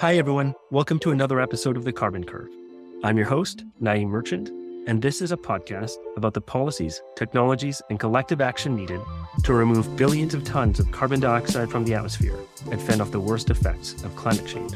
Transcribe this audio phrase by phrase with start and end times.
[0.00, 0.54] Hi, everyone.
[0.70, 2.50] Welcome to another episode of The Carbon Curve.
[3.02, 4.48] I'm your host, Na'im Merchant,
[4.86, 9.00] and this is a podcast about the policies, technologies, and collective action needed
[9.42, 12.38] to remove billions of tons of carbon dioxide from the atmosphere
[12.70, 14.72] and fend off the worst effects of climate change.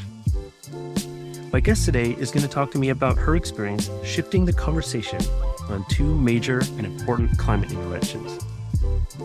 [1.53, 5.21] My guest today is going to talk to me about her experience shifting the conversation
[5.69, 8.45] on two major and important climate interventions.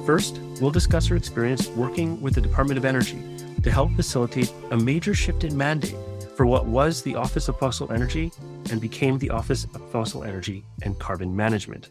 [0.05, 4.78] First, we'll discuss her experience working with the Department of Energy to help facilitate a
[4.78, 5.96] major shift in mandate
[6.36, 8.32] for what was the Office of Fossil Energy
[8.70, 11.89] and became the Office of Fossil Energy and Carbon Management.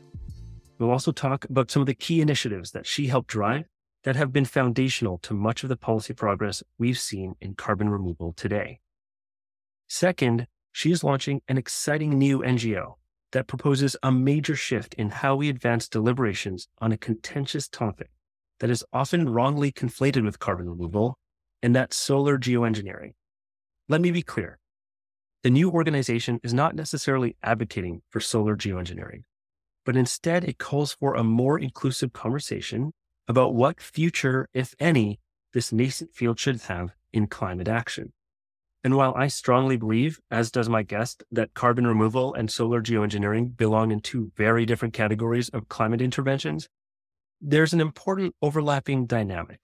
[0.78, 3.64] We'll also talk about some of the key initiatives that she helped drive
[4.04, 8.32] that have been foundational to much of the policy progress we've seen in carbon removal
[8.32, 8.78] today.
[9.88, 12.94] Second, she is launching an exciting new NGO
[13.32, 18.10] that proposes a major shift in how we advance deliberations on a contentious topic
[18.60, 21.18] that is often wrongly conflated with carbon removal
[21.66, 23.14] and that's solar geoengineering.
[23.88, 24.60] Let me be clear.
[25.42, 29.24] The new organization is not necessarily advocating for solar geoengineering,
[29.84, 32.92] but instead it calls for a more inclusive conversation
[33.26, 35.18] about what future, if any,
[35.54, 38.12] this nascent field should have in climate action.
[38.84, 43.56] And while I strongly believe, as does my guest, that carbon removal and solar geoengineering
[43.56, 46.68] belong in two very different categories of climate interventions,
[47.40, 49.58] there's an important overlapping dynamic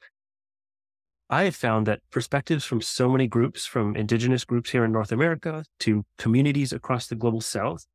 [1.33, 5.11] I have found that perspectives from so many groups, from indigenous groups here in North
[5.11, 7.87] America to communities across the global south,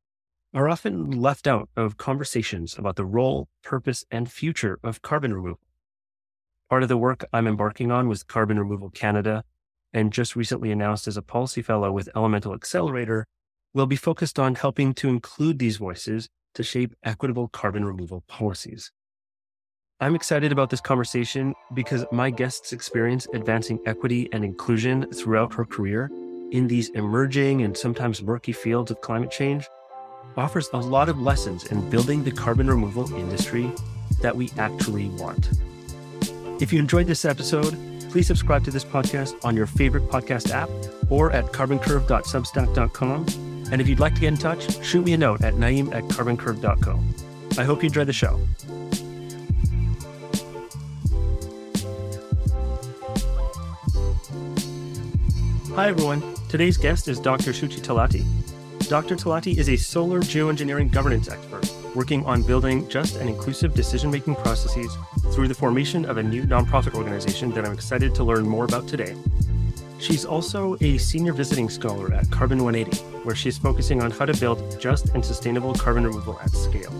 [0.52, 5.60] are often left out of conversations about the role, purpose, and future of carbon removal.
[6.68, 9.44] Part of the work I'm embarking on with Carbon Removal Canada,
[9.92, 13.24] and just recently announced as a policy fellow with Elemental Accelerator,
[13.72, 18.90] will be focused on helping to include these voices to shape equitable carbon removal policies.
[20.00, 25.64] I'm excited about this conversation because my guest's experience advancing equity and inclusion throughout her
[25.64, 26.08] career
[26.52, 29.68] in these emerging and sometimes murky fields of climate change
[30.36, 33.72] offers a lot of lessons in building the carbon removal industry
[34.22, 35.50] that we actually want.
[36.62, 37.76] If you enjoyed this episode,
[38.08, 40.70] please subscribe to this podcast on your favorite podcast app
[41.10, 43.26] or at carboncurve.substack.com.
[43.72, 46.04] And if you'd like to get in touch, shoot me a note at naeem at
[46.04, 47.00] carboncurve.co.
[47.60, 48.38] I hope you enjoy the show.
[55.78, 56.34] Hi, everyone.
[56.48, 57.52] Today's guest is Dr.
[57.52, 58.24] Shuchi Talati.
[58.88, 59.14] Dr.
[59.14, 64.34] Talati is a solar geoengineering governance expert working on building just and inclusive decision making
[64.34, 64.98] processes
[65.32, 68.88] through the formation of a new nonprofit organization that I'm excited to learn more about
[68.88, 69.14] today.
[70.00, 74.36] She's also a senior visiting scholar at Carbon 180, where she's focusing on how to
[74.40, 76.92] build just and sustainable carbon removal at scale.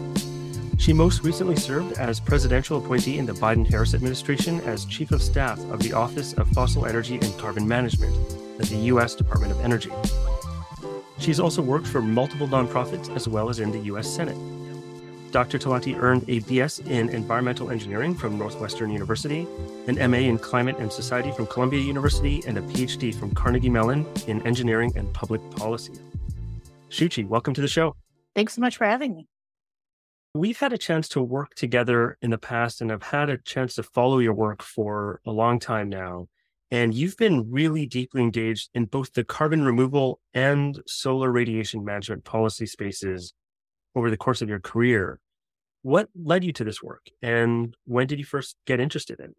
[0.79, 5.21] She most recently served as presidential appointee in the Biden Harris administration as Chief of
[5.21, 9.15] Staff of the Office of Fossil Energy and Carbon Management at the U.S.
[9.15, 9.91] Department of Energy.
[11.19, 14.09] She's also worked for multiple nonprofits as well as in the U.S.
[14.09, 14.37] Senate.
[15.31, 15.59] Dr.
[15.59, 19.47] Talati earned a BS in Environmental Engineering from Northwestern University,
[19.87, 24.07] an MA in Climate and Society from Columbia University, and a PhD from Carnegie Mellon
[24.27, 25.93] in Engineering and Public Policy.
[26.89, 27.95] Shuchi, welcome to the show.
[28.35, 29.29] Thanks so much for having me.
[30.35, 33.75] We've had a chance to work together in the past, and I've had a chance
[33.75, 36.29] to follow your work for a long time now.
[36.71, 42.25] And you've been really deeply engaged in both the carbon removal and solar radiation management
[42.25, 43.33] policy spaces
[43.95, 45.19] over the course of your career.
[45.83, 49.35] What led you to this work and when did you first get interested in?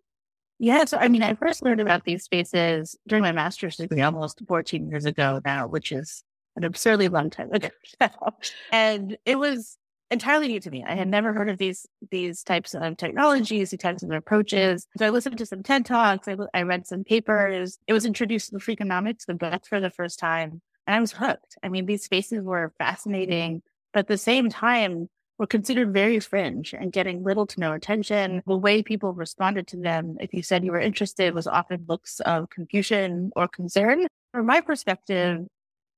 [0.57, 4.41] Yeah, so I mean, I first learned about these spaces during my master's degree almost
[4.45, 6.23] 14 years ago now, which is
[6.57, 7.69] an absurdly long time ago.
[8.71, 9.77] and it was
[10.11, 10.83] entirely new to me.
[10.85, 14.87] I had never heard of these these types of technologies, these types of approaches.
[14.97, 16.27] So I listened to some TED talks.
[16.27, 17.77] I, I read some papers.
[17.87, 21.11] It was introduced to the Freakonomics, the book, for the first time, and I was
[21.11, 21.57] hooked.
[21.63, 23.61] I mean, these spaces were fascinating,
[23.93, 25.09] but at the same time,
[25.39, 28.43] were considered very fringe and getting little to no attention.
[28.45, 32.19] The way people responded to them, if you said you were interested, was often looks
[32.19, 34.05] of confusion or concern.
[34.33, 35.47] From my perspective,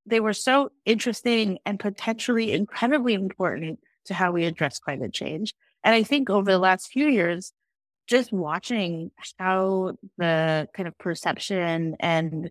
[0.06, 5.54] they were so interesting and potentially incredibly important to how we address climate change.
[5.84, 7.52] And I think over the last few years,
[8.06, 12.50] just watching how the kind of perception and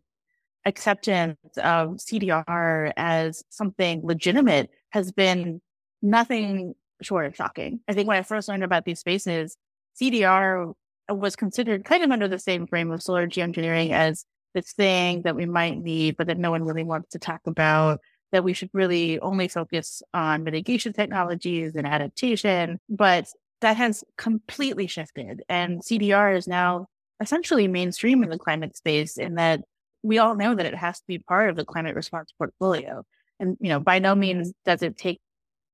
[0.65, 5.62] acceptance of CDR as something legitimate has been
[6.01, 7.80] nothing short of shocking.
[7.88, 9.57] I think when I first learned about these spaces,
[10.00, 10.74] CDR
[11.09, 15.36] was considered kind of under the same frame of solar geoengineering as this thing that
[15.36, 18.00] we might need, but that no one really wants to talk about
[18.31, 22.80] that we should really only focus on mitigation technologies and adaptation.
[22.89, 23.28] But
[23.62, 25.44] that has completely shifted.
[25.50, 26.88] And CDR is now
[27.19, 29.62] essentially mainstream in the climate space in that
[30.04, 33.04] we all know that it has to be part of the climate response portfolio.
[33.39, 35.22] And, you know, by no means does it take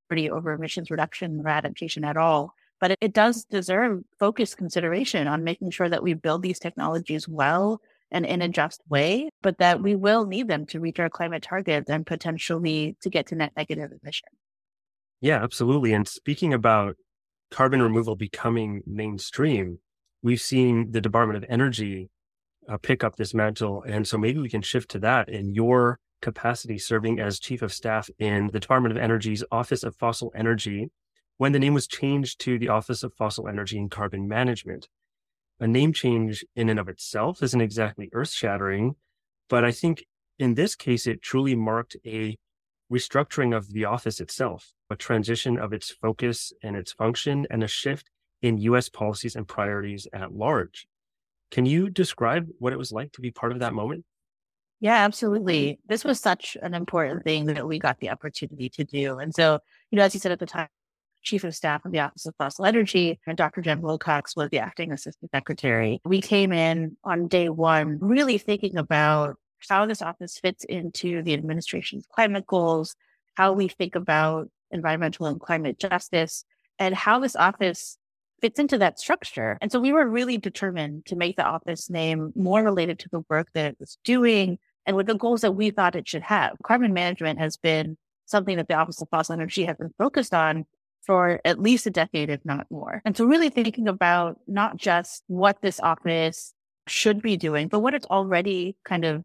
[0.07, 2.53] priority over emissions reduction or adaptation at all.
[2.79, 7.27] But it, it does deserve focused consideration on making sure that we build these technologies
[7.27, 7.81] well
[8.11, 11.43] and in a just way, but that we will need them to reach our climate
[11.43, 14.31] targets and potentially to get to net negative emissions.
[15.21, 15.93] Yeah, absolutely.
[15.93, 16.95] And speaking about
[17.51, 19.79] carbon removal becoming mainstream,
[20.21, 22.09] we've seen the Department of Energy
[22.69, 23.83] uh, pick up this mantle.
[23.87, 27.73] And so maybe we can shift to that in your capacity serving as chief of
[27.73, 30.89] staff in the Department of Energy's Office of Fossil Energy
[31.37, 34.87] when the name was changed to the Office of Fossil Energy and Carbon Management.
[35.59, 38.95] A name change in and of itself isn't exactly earth shattering,
[39.49, 40.05] but I think
[40.39, 42.37] in this case, it truly marked a
[42.91, 47.67] restructuring of the office itself, a transition of its focus and its function, and a
[47.67, 48.09] shift
[48.41, 50.87] in US policies and priorities at large.
[51.49, 54.05] Can you describe what it was like to be part of that moment?
[54.79, 55.79] Yeah, absolutely.
[55.87, 59.17] This was such an important thing that we got the opportunity to do.
[59.17, 59.59] And so,
[59.89, 60.67] you know, as you said at the time,
[61.27, 63.61] Chief of Staff of the Office of Fossil Energy, and Dr.
[63.61, 65.99] Jen Wilcox was the acting assistant secretary.
[66.05, 69.35] We came in on day one really thinking about
[69.67, 72.95] how this office fits into the administration's climate goals,
[73.35, 76.45] how we think about environmental and climate justice,
[76.79, 77.97] and how this office
[78.39, 79.57] fits into that structure.
[79.59, 83.25] And so we were really determined to make the office name more related to the
[83.29, 86.55] work that it was doing and with the goals that we thought it should have.
[86.63, 87.97] Carbon management has been
[88.27, 90.65] something that the Office of Fossil Energy has been focused on
[91.07, 93.01] for at least a decade, if not more.
[93.05, 96.53] And so really thinking about not just what this office
[96.87, 99.23] should be doing, but what it's already kind of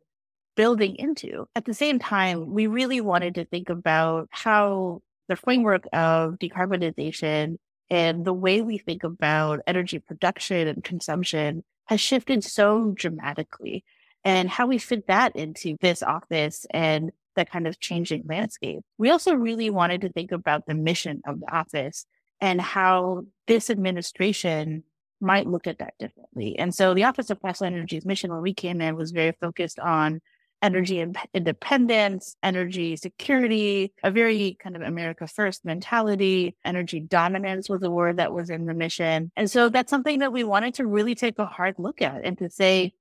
[0.57, 1.47] building into.
[1.55, 7.57] At the same time, we really wanted to think about how the framework of decarbonization
[7.91, 13.85] and the way we think about energy production and consumption has shifted so dramatically
[14.25, 18.81] and how we fit that into this office and that kind of changing landscape.
[18.99, 22.07] We also really wanted to think about the mission of the office
[22.41, 24.85] and how this administration
[25.21, 26.59] might look at that differently.
[26.59, 29.79] And so the Office of Fossil Energy's mission when we came in was very focused
[29.79, 30.21] on
[30.63, 36.57] energy independence, energy security, a very kind of America first mentality.
[36.65, 39.33] Energy dominance was a word that was in the mission.
[39.37, 42.39] And so that's something that we wanted to really take a hard look at and
[42.39, 42.93] to say,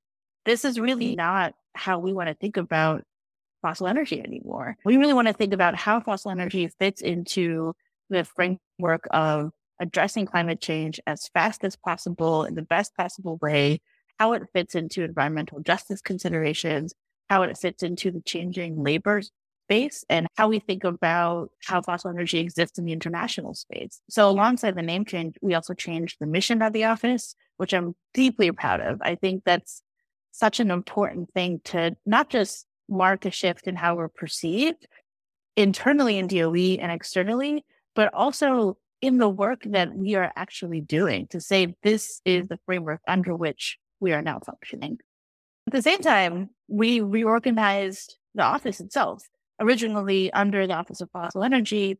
[0.45, 3.04] this is really not how we want to think about
[3.61, 4.77] fossil energy anymore.
[4.85, 7.73] We really want to think about how fossil energy fits into
[8.09, 13.81] the framework of addressing climate change as fast as possible in the best possible way,
[14.19, 16.93] how it fits into environmental justice considerations,
[17.29, 19.21] how it fits into the changing labor
[19.71, 24.01] space and how we think about how fossil energy exists in the international space.
[24.09, 27.95] So alongside the name change, we also changed the mission of the office, which I'm
[28.13, 29.01] deeply proud of.
[29.01, 29.81] I think that's
[30.31, 34.85] such an important thing to not just mark a shift in how we're perceived
[35.55, 37.65] internally in DOE and externally,
[37.95, 42.59] but also in the work that we are actually doing to say this is the
[42.65, 44.99] framework under which we are now functioning.
[45.67, 49.23] At the same time, we reorganized the office itself.
[49.59, 51.99] Originally, under the Office of Fossil Energy,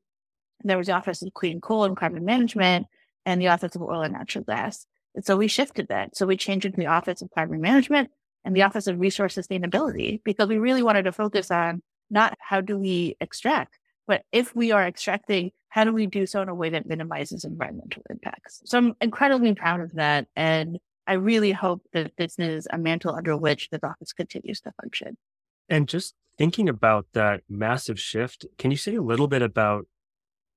[0.64, 2.88] there was the Office of Clean Coal and Carbon Management
[3.26, 4.86] and the Office of Oil and Natural Gas.
[5.16, 6.16] And so we shifted that.
[6.16, 8.10] So we changed it to the Office of Carbon Management
[8.44, 12.62] and the Office of Resource Sustainability because we really wanted to focus on not how
[12.62, 16.56] do we extract, but if we are extracting, how do we do so in a
[16.56, 18.62] way that minimizes environmental impacts?
[18.66, 20.28] So I'm incredibly proud of that.
[20.36, 24.74] And I really hope that this is a mantle under which the office continues to
[24.82, 25.18] function.
[25.70, 29.88] And just thinking about that massive shift, can you say a little bit about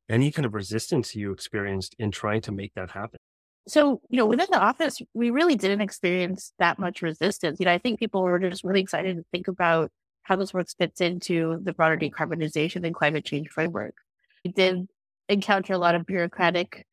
[0.09, 3.21] any kind of resistance you experienced in trying to make that happen?
[3.67, 7.59] So, you know, within the office, we really didn't experience that much resistance.
[7.59, 9.91] You know, I think people were just really excited to think about
[10.23, 13.95] how this work fits into the broader decarbonization and climate change framework.
[14.45, 14.87] We did
[15.29, 16.87] encounter a lot of bureaucratic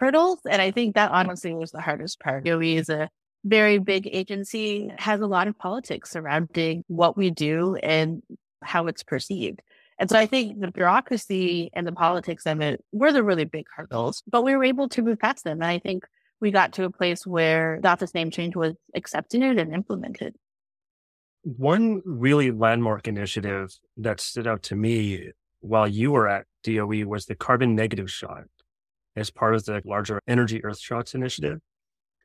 [0.00, 0.40] hurdles.
[0.48, 2.44] And I think that honestly was the hardest part.
[2.44, 3.08] DOE is a
[3.44, 8.22] very big agency, has a lot of politics surrounding what we do and
[8.62, 9.62] how it's perceived.
[9.98, 13.66] And so I think the bureaucracy and the politics of it were the really big
[13.74, 15.60] hurdles, but we were able to move past them.
[15.60, 16.04] And I think
[16.40, 20.34] we got to a place where the office name change was accepted and implemented.
[21.42, 25.30] One really landmark initiative that stood out to me
[25.60, 28.44] while you were at DOE was the carbon negative shot
[29.16, 31.58] as part of the larger Energy Earth Earthshots initiative,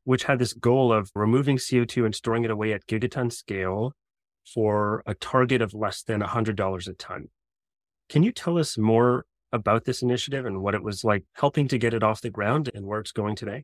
[0.04, 3.94] which had this goal of removing CO2 and storing it away at gigaton scale
[4.54, 7.30] for a target of less than $100 a ton.
[8.10, 11.78] Can you tell us more about this initiative and what it was like helping to
[11.78, 13.64] get it off the ground and where it's going today?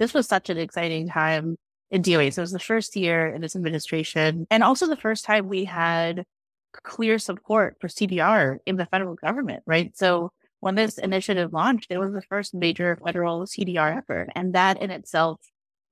[0.00, 1.56] This was such an exciting time
[1.90, 2.30] in DOE.
[2.30, 5.64] So it was the first year in this administration, and also the first time we
[5.64, 6.24] had
[6.72, 9.96] clear support for CDR in the federal government, right?
[9.96, 14.30] So when this initiative launched, it was the first major federal CDR effort.
[14.34, 15.40] And that in itself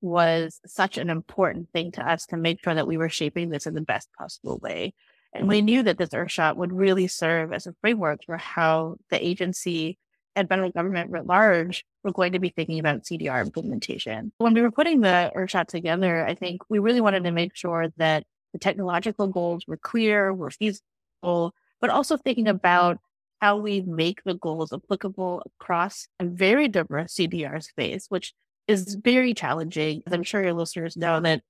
[0.01, 3.67] was such an important thing to us to make sure that we were shaping this
[3.67, 4.95] in the best possible way.
[5.35, 9.23] And we knew that this Earthshot would really serve as a framework for how the
[9.23, 9.99] agency
[10.35, 14.33] and federal government writ large were going to be thinking about CDR implementation.
[14.39, 17.89] When we were putting the Earthshot together, I think we really wanted to make sure
[17.99, 22.99] that the technological goals were clear, were feasible, but also thinking about
[23.41, 28.33] how we make the goals applicable across a very diverse CDR space, which
[28.67, 30.03] is very challenging.
[30.11, 31.43] I'm sure your listeners know that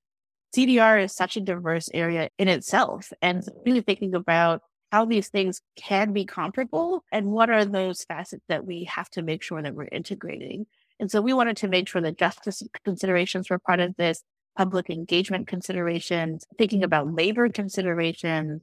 [0.54, 3.12] CDR is such a diverse area in itself.
[3.22, 8.44] And really thinking about how these things can be comparable and what are those facets
[8.48, 10.66] that we have to make sure that we're integrating.
[10.98, 14.22] And so we wanted to make sure that justice considerations were part of this,
[14.56, 18.62] public engagement considerations, thinking about labor considerations,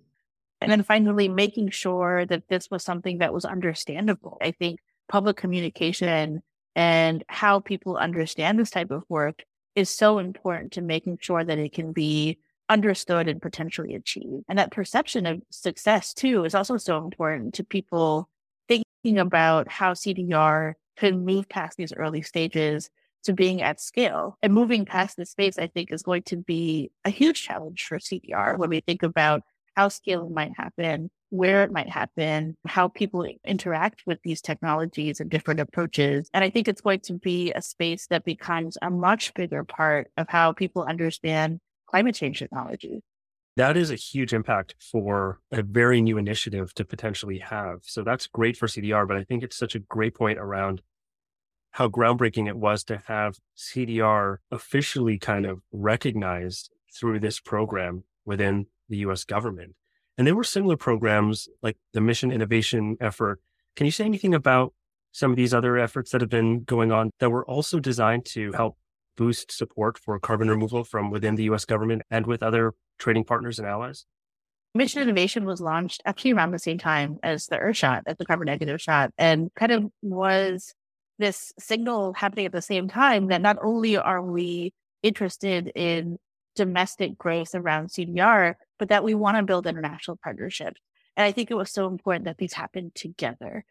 [0.62, 4.38] and then finally making sure that this was something that was understandable.
[4.42, 6.42] I think public communication
[6.76, 9.44] and how people understand this type of work
[9.76, 14.44] is so important to making sure that it can be understood and potentially achieved.
[14.50, 18.30] And that perception of success too is also so important to people
[18.68, 22.90] thinking about how CDR could move past these early stages
[23.24, 24.38] to being at scale.
[24.42, 28.00] And moving past this space, I think, is going to be a huge challenge for
[28.00, 29.44] CDR when we think about
[29.76, 35.30] how scaling might happen, where it might happen, how people interact with these technologies and
[35.30, 36.30] different approaches.
[36.34, 40.10] And I think it's going to be a space that becomes a much bigger part
[40.18, 41.60] of how people understand
[41.96, 43.02] climate change technology.
[43.56, 47.80] That is a huge impact for a very new initiative to potentially have.
[47.84, 50.82] So that's great for CDR, but I think it's such a great point around
[51.72, 58.66] how groundbreaking it was to have CDR officially kind of recognized through this program within
[58.90, 59.76] the US government.
[60.18, 63.40] And there were similar programs like the mission innovation effort.
[63.78, 64.74] Can you say anything about
[65.14, 68.52] some of these other efforts that have been going on that were also designed to
[68.52, 68.78] help
[69.16, 73.60] boost support for carbon removal from within the US government and with other trading partners
[73.60, 74.06] and allies?
[74.74, 78.48] Mission Innovation was launched actually around the same time as the Earthshot, as the carbon
[78.48, 80.74] negative shot, and kind of was
[81.18, 86.18] this signal happening at the same time that not only are we interested in
[86.56, 90.82] domestic growth around CDR, but that we want to build international partnerships.
[91.16, 93.64] And I think it was so important that these happened together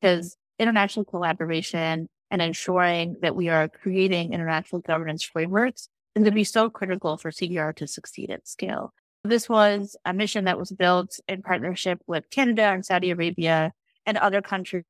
[0.00, 6.30] because international collaboration and ensuring that we are creating international governance frameworks is going to
[6.30, 8.92] be so critical for CDR to succeed at scale.
[9.24, 13.72] This was a mission that was built in partnership with Canada and Saudi Arabia
[14.06, 14.84] and other countries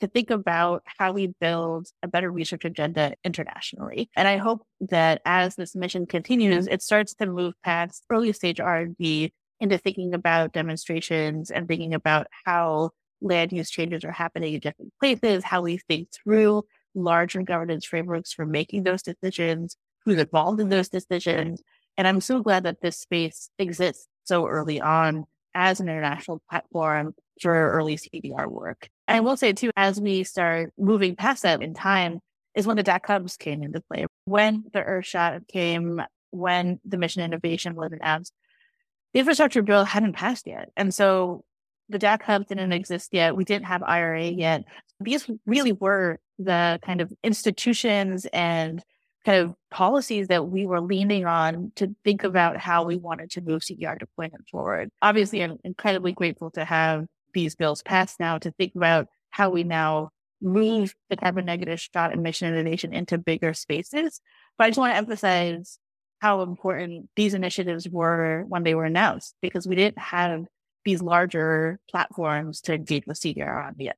[0.00, 4.10] to think about how we build a better research agenda internationally.
[4.16, 8.58] And I hope that as this mission continues, it starts to move past early stage
[8.58, 14.60] R&D into thinking about demonstrations and thinking about how land use changes are happening in
[14.60, 16.64] different places, how we think through
[16.94, 21.62] larger governance frameworks for making those decisions, who's involved in those decisions.
[21.96, 25.24] And I'm so glad that this space exists so early on
[25.54, 28.88] as an international platform for early CDR work.
[29.06, 32.20] And I will say too, as we start moving past that in time,
[32.54, 34.06] is when the DAC hubs came into play.
[34.24, 38.32] When the Earthshot came, when the mission innovation was announced,
[39.12, 40.70] the infrastructure bill hadn't passed yet.
[40.76, 41.44] And so
[41.88, 42.72] the DAC Hub didn't mm-hmm.
[42.72, 43.36] exist yet.
[43.36, 44.64] We didn't have IRA yet.
[45.00, 48.82] These really were the kind of institutions and
[49.24, 53.40] kind of policies that we were leaning on to think about how we wanted to
[53.40, 54.90] move CDR deployment forward.
[55.00, 59.64] Obviously, I'm incredibly grateful to have these bills passed now to think about how we
[59.64, 60.10] now
[60.40, 64.20] move the carbon negative shot and mission innovation into bigger spaces.
[64.58, 65.78] But I just want to emphasize
[66.20, 70.44] how important these initiatives were when they were announced because we didn't have
[70.84, 73.96] these larger platforms to engage with CDR on yet.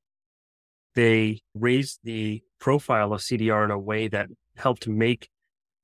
[0.95, 5.29] They raised the profile of CDR in a way that helped make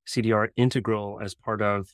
[0.07, 1.89] CDR integral as part of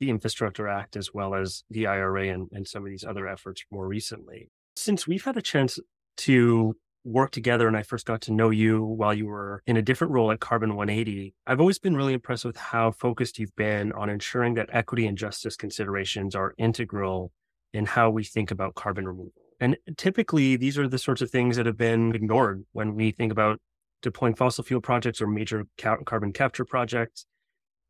[0.00, 3.64] the Infrastructure Act, as well as the IRA and, and some of these other efforts
[3.70, 4.50] more recently.
[4.76, 5.78] Since we've had a chance
[6.18, 9.82] to work together and I first got to know you while you were in a
[9.82, 13.92] different role at Carbon 180, I've always been really impressed with how focused you've been
[13.92, 17.32] on ensuring that equity and justice considerations are integral
[17.72, 19.32] in how we think about carbon removal.
[19.60, 23.32] And typically, these are the sorts of things that have been ignored when we think
[23.32, 23.60] about
[24.02, 27.26] deploying fossil fuel projects or major ca- carbon capture projects.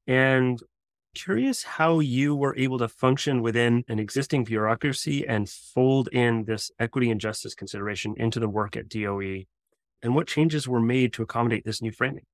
[0.07, 0.59] And
[1.15, 6.71] curious how you were able to function within an existing bureaucracy and fold in this
[6.79, 9.45] equity and justice consideration into the work at DOE
[10.03, 12.25] and what changes were made to accommodate this new framing.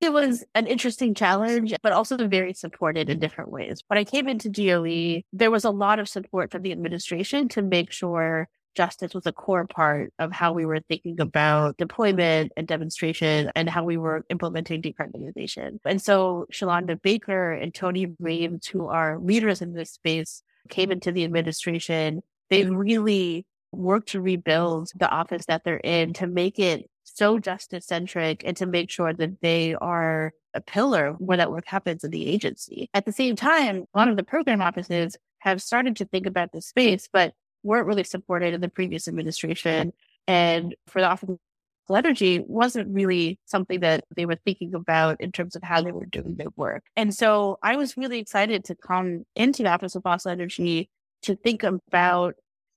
[0.00, 3.82] It was an interesting challenge, but also very supported in different ways.
[3.88, 7.62] When I came into DOE, there was a lot of support from the administration to
[7.62, 12.68] make sure justice was a core part of how we were thinking about deployment and
[12.68, 15.78] demonstration and how we were implementing decarbonization.
[15.84, 21.10] And so Shalanda Baker and Tony Reames, who are leaders in this space, came into
[21.10, 22.22] the administration.
[22.50, 26.88] They've really worked to rebuild the office that they're in to make it
[27.18, 31.66] so justice centric and to make sure that they are a pillar where that work
[31.66, 32.88] happens in the agency.
[32.94, 36.52] At the same time, a lot of the program offices have started to think about
[36.52, 37.34] the space, but
[37.64, 39.92] weren't really supported in the previous administration.
[40.26, 45.32] And for the Office of Energy wasn't really something that they were thinking about in
[45.32, 46.84] terms of how they were doing their work.
[46.96, 50.88] And so I was really excited to come into the Office of Fossil Energy
[51.22, 52.36] to think about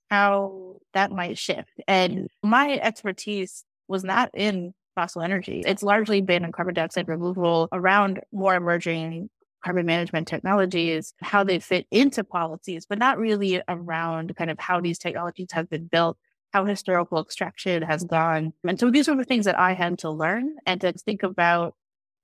[0.10, 1.70] how that might shift.
[1.88, 5.64] And my expertise was not in fossil energy.
[5.66, 9.30] It's largely been in carbon dioxide removal around more emerging
[9.64, 14.82] carbon management technologies, how they fit into policies, but not really around kind of how
[14.82, 16.18] these technologies have been built,
[16.52, 18.54] how historical extraction has gone.
[18.68, 21.76] And so these were the things that I had to learn and to think about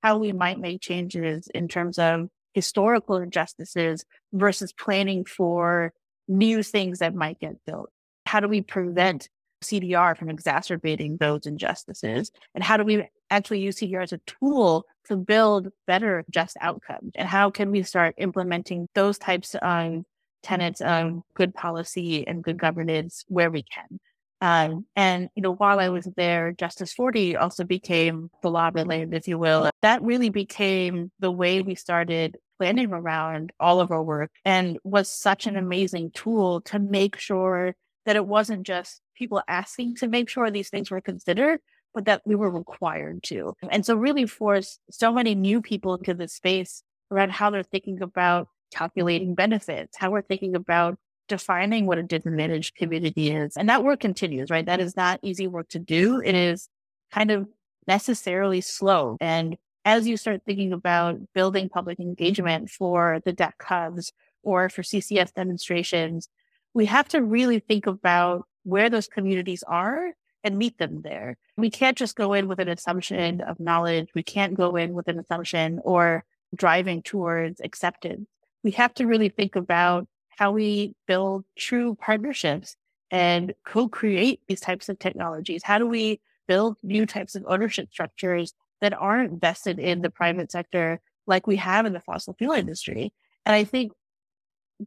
[0.01, 5.93] how we might make changes in terms of historical injustices versus planning for
[6.27, 7.91] new things that might get built.
[8.25, 9.29] How do we prevent
[9.61, 12.31] CDR from exacerbating those injustices?
[12.53, 17.11] And how do we actually use CDR as a tool to build better just outcomes?
[17.15, 20.03] And how can we start implementing those types of
[20.43, 23.99] tenets of good policy and good governance where we can?
[24.39, 29.13] Um, and, you know, while I was there, Justice 40 also became the law land,
[29.13, 29.69] if you will.
[29.81, 35.09] That really became the way we started planning around all of our work and was
[35.09, 40.29] such an amazing tool to make sure that it wasn't just people asking to make
[40.29, 41.59] sure these things were considered,
[41.93, 43.53] but that we were required to.
[43.69, 48.01] And so really forced so many new people into this space around how they're thinking
[48.01, 50.97] about calculating benefits, how we're thinking about
[51.27, 53.57] defining what a disadvantaged community is.
[53.57, 54.65] And that work continues, right?
[54.65, 56.21] That is not easy work to do.
[56.23, 56.69] It is
[57.11, 57.47] kind of
[57.87, 59.17] necessarily slow.
[59.19, 64.11] And as you start thinking about building public engagement for the DAC hubs
[64.43, 66.29] or for CCS demonstrations,
[66.73, 70.11] we have to really think about where those communities are
[70.43, 71.37] and meet them there.
[71.55, 74.09] We can't just go in with an assumption of knowledge.
[74.13, 78.27] We can't go in with an assumption or driving towards acceptance.
[78.63, 80.05] We have to really think about
[80.37, 82.75] how we build true partnerships
[83.09, 85.63] and co-create these types of technologies.
[85.63, 90.51] How do we build new types of ownership structures that aren't vested in the private
[90.51, 93.13] sector like we have in the fossil fuel industry?
[93.45, 93.93] And I think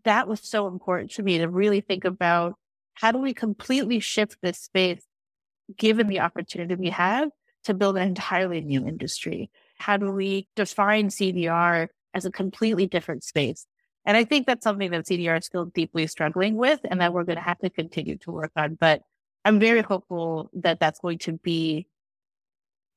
[0.04, 2.56] that was so important to me to really think about
[3.00, 5.02] how do we completely shift this space
[5.74, 7.30] given the opportunity we have
[7.64, 9.50] to build an entirely new industry?
[9.78, 13.66] How do we define CDR as a completely different space?
[14.04, 17.24] And I think that's something that CDR is still deeply struggling with and that we're
[17.24, 18.74] going to have to continue to work on.
[18.74, 19.00] But
[19.46, 21.86] I'm very hopeful that that's going to be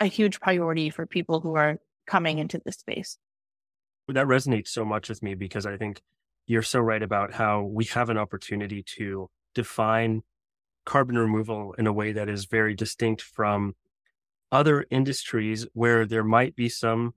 [0.02, 3.18] a huge priority for people who are coming into this space.
[4.10, 6.02] That resonates so much with me because I think
[6.46, 10.24] you're so right about how we have an opportunity to define
[10.86, 13.76] carbon removal in a way that is very distinct from
[14.52, 17.14] other industries where there might be some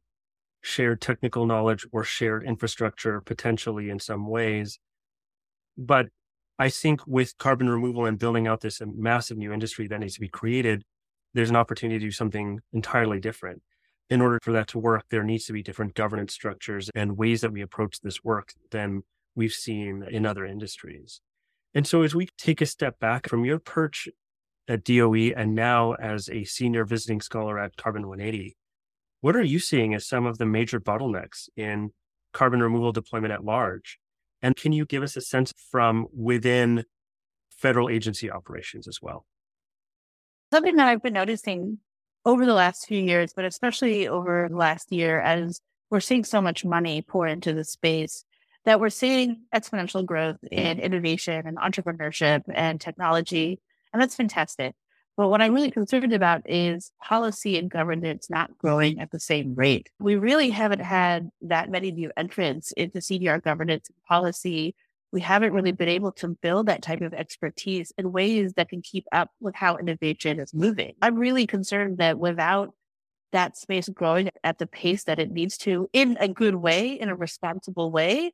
[0.63, 4.79] shared technical knowledge or shared infrastructure potentially in some ways.
[5.77, 6.07] But
[6.59, 10.21] I think with carbon removal and building out this massive new industry that needs to
[10.21, 10.83] be created,
[11.35, 13.63] there's an opportunity to do something entirely different.
[14.09, 17.43] In order for that to work, there needs to be different governance structures and ways
[17.43, 19.03] that we approach this work than
[19.35, 21.21] we've seen in other industries.
[21.77, 24.09] And so, as we take a step back from your perch
[24.67, 28.57] at DOE and now as a senior visiting scholar at Carbon 180,
[29.21, 31.91] what are you seeing as some of the major bottlenecks in
[32.33, 33.99] carbon removal deployment at large?
[34.41, 36.85] And can you give us a sense from within
[37.51, 39.27] federal agency operations as well?
[40.55, 41.77] Something that I've been noticing
[42.25, 45.61] over the last few years, but especially over the last year, as
[45.91, 48.25] we're seeing so much money pour into the space,
[48.67, 53.61] that we're seeing exponential growth in innovation and entrepreneurship and technology.
[53.93, 54.75] And that's fantastic.
[55.17, 59.55] But what I'm really concerned about is policy and governance not growing at the same
[59.55, 59.89] rate.
[59.99, 64.75] We really haven't had that many new entrants into CDR governance and policy.
[65.13, 68.83] We haven't really been able to build that type of expertise in ways that can
[68.83, 70.95] keep up with how innovation is moving.
[71.01, 72.75] I'm really concerned that without
[73.33, 77.09] that space growing at the pace that it needs to in a good way, in
[77.09, 78.33] a responsible way,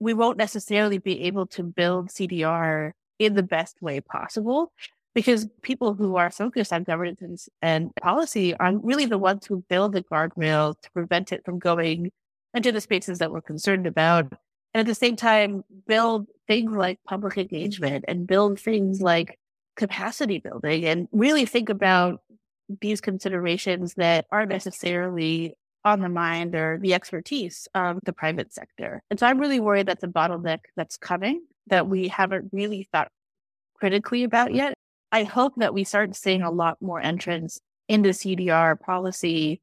[0.00, 4.72] we won't necessarily be able to build CDR in the best way possible.
[5.14, 9.92] because people who are focused on governance and policy are really the ones who build
[9.92, 12.12] the guardrails to prevent it from going
[12.54, 14.32] into the spaces that we're concerned about.
[14.72, 19.38] And at the same time, build things like public engagement and build things like
[19.76, 22.20] capacity building and really think about
[22.80, 29.02] these considerations that aren't necessarily on the mind or the expertise of the private sector.
[29.10, 33.08] And so I'm really worried that's a bottleneck that's coming that we haven't really thought
[33.74, 34.74] critically about yet.
[35.12, 39.60] I hope that we start seeing a lot more entrance into CDR policy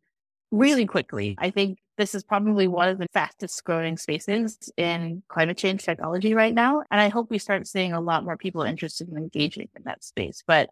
[0.51, 1.35] really quickly.
[1.37, 6.33] I think this is probably one of the fastest growing spaces in climate change technology
[6.33, 6.83] right now.
[6.91, 10.03] And I hope we start seeing a lot more people interested in engaging in that
[10.03, 10.43] space.
[10.45, 10.69] But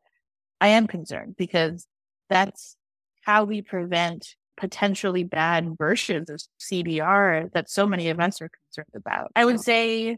[0.62, 1.88] I am concerned because
[2.29, 2.75] that's
[3.21, 8.94] how we prevent potentially bad versions of CDR that so many of us are concerned
[8.96, 9.32] about.
[9.36, 10.18] I would say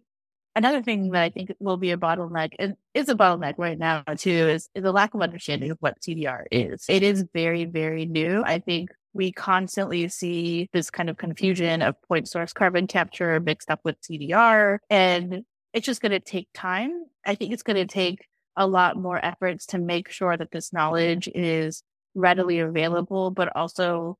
[0.56, 4.04] another thing that I think will be a bottleneck and is a bottleneck right now
[4.18, 6.86] too is, is the lack of understanding of what CDR is.
[6.90, 8.44] It is very, very new.
[8.46, 13.70] I think we constantly see this kind of confusion of point source carbon capture mixed
[13.70, 14.80] up with CDR.
[14.90, 17.06] And it's just going to take time.
[17.26, 20.74] I think it's going to take a lot more efforts to make sure that this
[20.74, 21.84] knowledge is
[22.16, 24.18] readily available, but also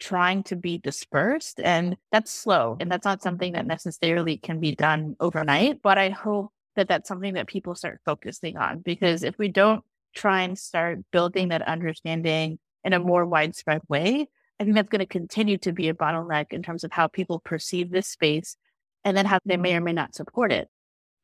[0.00, 1.60] trying to be dispersed.
[1.60, 2.76] And that's slow.
[2.80, 5.82] And that's not something that necessarily can be done overnight.
[5.82, 9.84] But I hope that that's something that people start focusing on because if we don't
[10.14, 14.28] try and start building that understanding in a more widespread way,
[14.60, 17.40] I think that's going to continue to be a bottleneck in terms of how people
[17.40, 18.56] perceive this space
[19.04, 19.78] and then how they may mm-hmm.
[19.78, 20.68] or may not support it.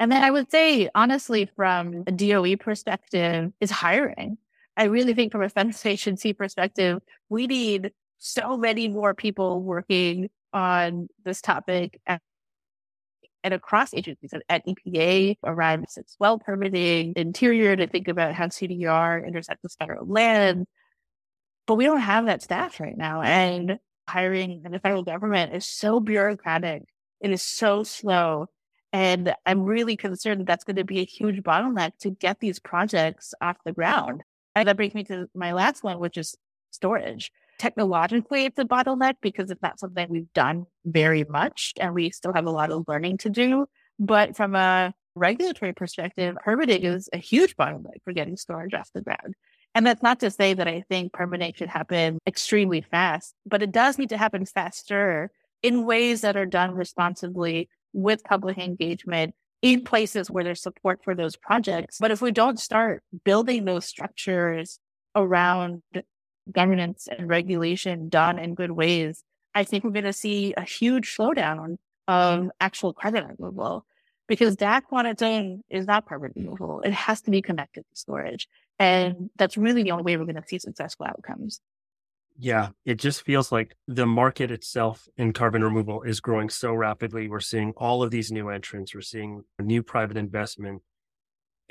[0.00, 4.38] And then I would say, honestly, from a DOE perspective, is hiring.
[4.76, 7.92] I really think from a federal agency perspective, we need
[8.24, 12.22] so many more people working on this topic at,
[13.42, 15.86] and across agencies at, EPA around
[16.18, 20.66] well permitting, interior to think about how CDR intersects with federal land.
[21.66, 23.20] But we don't have that staff right now.
[23.20, 26.84] And hiring in the federal government is so bureaucratic.
[27.20, 28.46] It is so slow.
[28.90, 32.58] And I'm really concerned that that's going to be a huge bottleneck to get these
[32.58, 34.22] projects off the ground.
[34.54, 36.34] And that brings me to my last one, which is
[36.70, 37.30] storage.
[37.58, 42.32] Technologically, it's a bottleneck because it's not something we've done very much and we still
[42.32, 43.66] have a lot of learning to do.
[43.98, 49.00] But from a regulatory perspective, permitting is a huge bottleneck for getting storage off the
[49.00, 49.34] ground.
[49.74, 53.72] And that's not to say that I think permitting should happen extremely fast, but it
[53.72, 55.30] does need to happen faster
[55.62, 61.14] in ways that are done responsibly with public engagement in places where there's support for
[61.14, 61.96] those projects.
[61.98, 64.78] But if we don't start building those structures
[65.16, 65.82] around
[66.50, 69.22] governance and regulation done in good ways,
[69.54, 71.76] I think we're going to see a huge slowdown
[72.08, 73.86] of actual credit removal
[74.26, 76.80] because DAC on its own is not carbon removal.
[76.80, 78.48] It has to be connected to storage.
[78.78, 81.60] And that's really the only way we're going to see successful outcomes.
[82.36, 87.28] Yeah, it just feels like the market itself in carbon removal is growing so rapidly.
[87.28, 90.82] We're seeing all of these new entrants, we're seeing new private investment,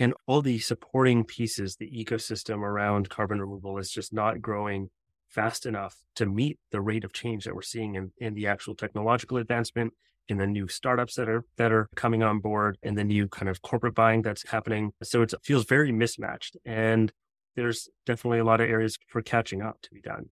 [0.04, 4.89] and all the supporting pieces, the ecosystem around carbon removal is just not growing
[5.30, 8.76] fast enough to meet the rate of change that we're seeing in, in the actual
[8.76, 9.94] technological advancement
[10.28, 13.48] in the new startups that are that are coming on board and the new kind
[13.48, 14.92] of corporate buying that's happening.
[15.04, 17.10] So it feels very mismatched and
[17.56, 20.32] there's definitely a lot of areas for catching up to be done.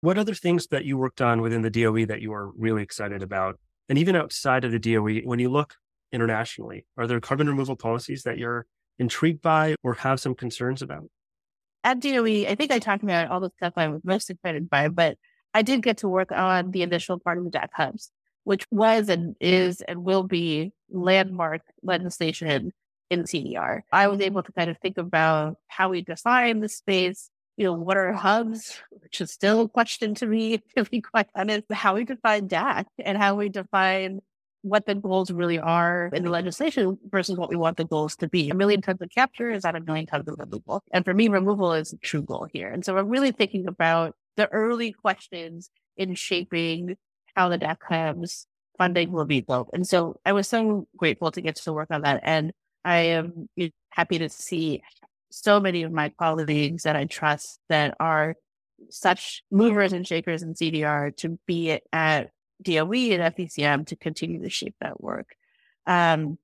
[0.00, 3.22] What other things that you worked on within the DOE that you are really excited
[3.22, 3.60] about?
[3.90, 5.74] And even outside of the DOE when you look
[6.10, 8.64] internationally are there carbon removal policies that you're
[9.00, 11.10] intrigued by or have some concerns about?
[11.82, 14.88] At DOE, I think I talked about all the stuff I was most excited by,
[14.88, 15.16] but
[15.54, 18.12] I did get to work on the initial part of the DAC hubs,
[18.44, 22.72] which was and is and will be landmark legislation
[23.08, 23.80] in CDR.
[23.90, 27.72] I was able to kind of think about how we define the space, you know,
[27.72, 31.94] what are hubs, which is still a question to me, to be quite honest, how
[31.94, 34.20] we define DAC and how we define
[34.62, 38.28] what the goals really are in the legislation versus what we want the goals to
[38.28, 38.50] be.
[38.50, 40.82] A million tons of capture is not a million tons of removal.
[40.92, 42.68] And for me, removal is a true goal here.
[42.68, 46.96] And so I'm really thinking about the early questions in shaping
[47.34, 48.46] how the DAC hubs
[48.76, 49.70] funding will be built.
[49.72, 52.20] And so I was so grateful to get to work on that.
[52.22, 52.52] And
[52.84, 53.48] I am
[53.90, 54.82] happy to see
[55.30, 58.34] so many of my colleagues that I trust that are
[58.88, 62.30] such movers and shakers in CDR to be at
[62.62, 65.34] DOE and FECM to continue to shape that work.
[65.86, 66.38] Um,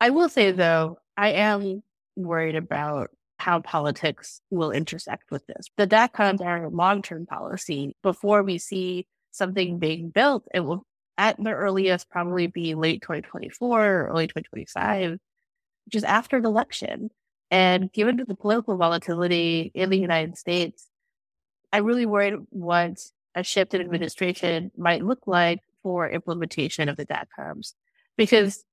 [0.00, 1.82] I will say though, I am
[2.16, 5.66] worried about how politics will intersect with this.
[5.76, 7.96] The DAC hubs are long-term policy.
[8.02, 10.86] Before we see something being built, it will
[11.18, 15.18] at the earliest probably be late 2024 or early 2025,
[15.88, 17.10] just after the election.
[17.50, 20.86] And given the political volatility in the United States,
[21.72, 22.98] I'm really worried what
[23.34, 27.74] a shift in administration might look like for implementation of the DAC hubs,
[28.16, 28.64] because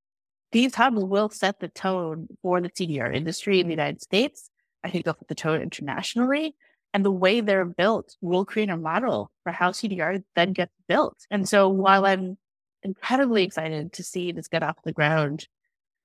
[0.51, 4.49] these hubs will set the tone for the CDR industry in the United States.
[4.83, 6.55] I think they'll set the tone internationally.
[6.91, 11.17] And the way they're built will create a model for how CDR then gets built.
[11.29, 12.35] And so while I'm
[12.81, 15.47] incredibly excited to see this get off the ground,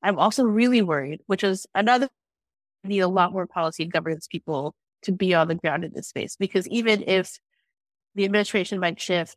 [0.03, 2.11] I'm also really worried, which is another
[2.83, 6.09] need a lot more policy and governance people to be on the ground in this
[6.09, 6.37] space.
[6.37, 7.38] Because even if
[8.14, 9.37] the administration might shift,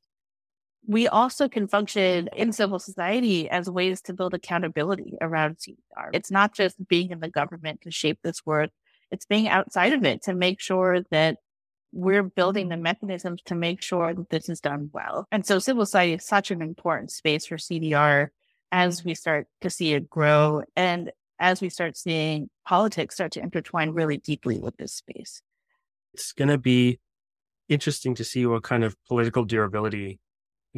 [0.88, 6.10] we also can function in civil society as ways to build accountability around CDR.
[6.14, 8.70] It's not just being in the government to shape this work,
[9.12, 11.38] it's being outside of it to make sure that
[11.92, 15.28] we're building the mechanisms to make sure that this is done well.
[15.32, 18.30] And so civil society is such an important space for CDR
[18.72, 23.42] as we start to see it grow and as we start seeing politics start to
[23.42, 25.42] intertwine really deeply with this space.
[26.14, 27.00] It's going to be
[27.70, 30.20] interesting to see what kind of political durability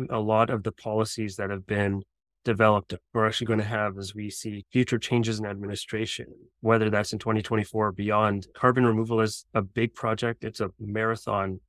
[0.10, 2.02] a lot of the policies that have been
[2.46, 6.26] developed we're actually going to have as we see future changes in administration,
[6.62, 8.48] whether that's in 2024 or beyond.
[8.56, 10.44] Carbon removal is a big project.
[10.44, 11.60] It's a marathon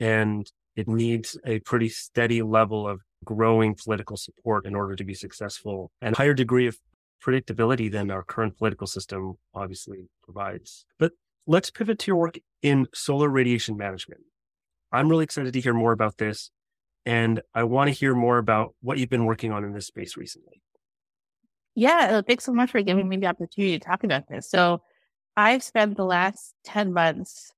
[0.00, 5.14] and it needs a pretty steady level of growing political support in order to be
[5.14, 6.78] successful and higher degree of
[7.22, 10.86] predictability than our current political system obviously provides.
[10.98, 11.12] But
[11.46, 14.22] let's pivot to your work in solar radiation management.
[14.92, 16.50] I'm really excited to hear more about this.
[17.04, 20.16] And I want to hear more about what you've been working on in this space
[20.16, 20.62] recently.
[21.74, 24.48] Yeah, uh, thanks so much for giving me the opportunity to talk about this.
[24.48, 24.82] So,
[25.36, 27.52] I've spent the last 10 months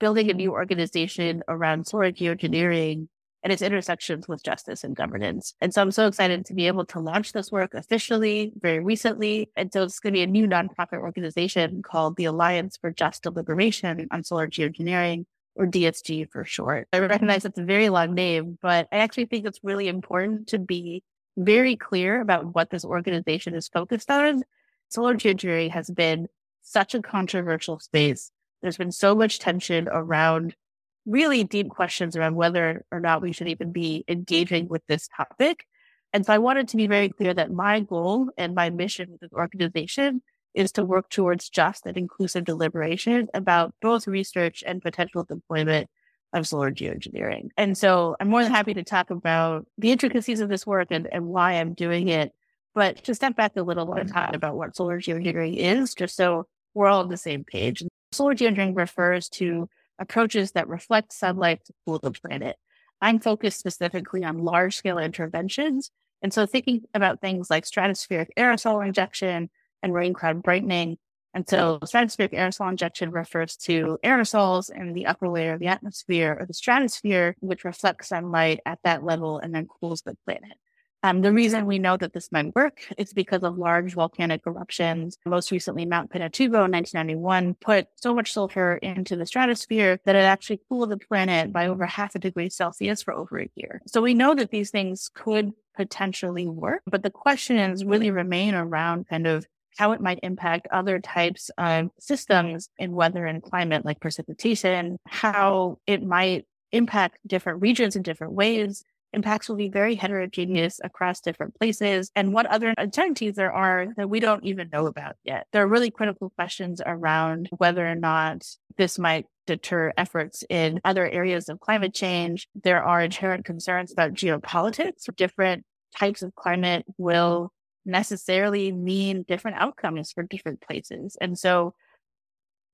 [0.00, 3.06] building a new organization around solar geoengineering
[3.42, 5.54] and its intersections with justice and governance.
[5.60, 9.50] And so I'm so excited to be able to launch this work officially very recently.
[9.56, 13.22] And so it's going to be a new nonprofit organization called the Alliance for Just
[13.22, 15.24] Deliberation on Solar Geoengineering,
[15.60, 16.88] or DSG for short.
[16.90, 20.58] I recognize that's a very long name, but I actually think it's really important to
[20.58, 21.04] be
[21.36, 24.42] very clear about what this organization is focused on.
[24.88, 26.28] Solar geoengineering has been
[26.62, 28.30] such a controversial space.
[28.62, 30.56] There's been so much tension around
[31.04, 35.66] really deep questions around whether or not we should even be engaging with this topic.
[36.14, 39.20] And so I wanted to be very clear that my goal and my mission with
[39.20, 40.22] this organization
[40.54, 45.88] is to work towards just and inclusive deliberation about both research and potential deployment
[46.32, 47.48] of solar geoengineering.
[47.56, 51.08] And so I'm more than happy to talk about the intricacies of this work and,
[51.10, 52.32] and why I'm doing it.
[52.74, 56.46] But to step back a little and talk about what solar geoengineering is, just so
[56.74, 57.82] we're all on the same page.
[58.12, 62.56] Solar geoengineering refers to approaches that reflect sunlight to cool the planet.
[63.00, 65.90] I'm focused specifically on large scale interventions.
[66.22, 69.50] And so thinking about things like stratospheric aerosol injection,
[69.82, 70.98] and marine cloud brightening.
[71.32, 76.36] And so stratospheric aerosol injection refers to aerosols in the upper layer of the atmosphere
[76.38, 80.58] or the stratosphere, which reflects sunlight at that level and then cools the planet.
[81.02, 85.16] Um, the reason we know that this might work is because of large volcanic eruptions.
[85.24, 90.24] Most recently, Mount Pinatubo in 1991 put so much sulfur into the stratosphere that it
[90.24, 93.80] actually cooled the planet by over half a degree Celsius for over a year.
[93.86, 99.08] So we know that these things could potentially work, but the questions really remain around
[99.08, 104.00] kind of how it might impact other types of systems in weather and climate, like
[104.00, 108.84] precipitation, how it might impact different regions in different ways.
[109.12, 114.08] Impacts will be very heterogeneous across different places, and what other uncertainties there are that
[114.08, 115.46] we don't even know about yet.
[115.52, 118.46] There are really critical questions around whether or not
[118.78, 122.46] this might deter efforts in other areas of climate change.
[122.62, 125.12] There are inherent concerns about geopolitics.
[125.16, 125.64] Different
[125.98, 127.52] types of climate will
[127.84, 131.16] necessarily mean different outcomes for different places.
[131.20, 131.74] And so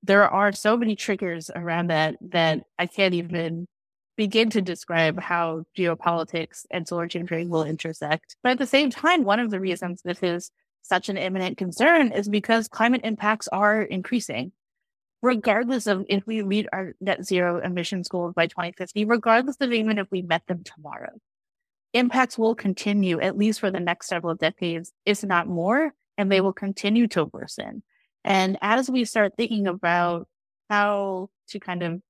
[0.03, 3.67] there are so many triggers around that that I can't even
[4.17, 8.37] begin to describe how geopolitics and solar geoengineering will intersect.
[8.43, 10.51] But at the same time, one of the reasons this is
[10.83, 14.53] such an imminent concern is because climate impacts are increasing.
[15.23, 19.99] Regardless of if we meet our net zero emissions goals by 2050, regardless of even
[19.99, 21.11] if we met them tomorrow
[21.97, 26.37] impacts will continue at least for the next several decades, if not more, and they
[26.37, 26.47] mm-hmm.
[26.47, 27.83] will continue to worsen.
[28.25, 30.29] And as we start thinking about
[30.69, 32.01] how to kind of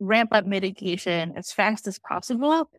[0.00, 2.70] ramp up mitigation as fast as possible,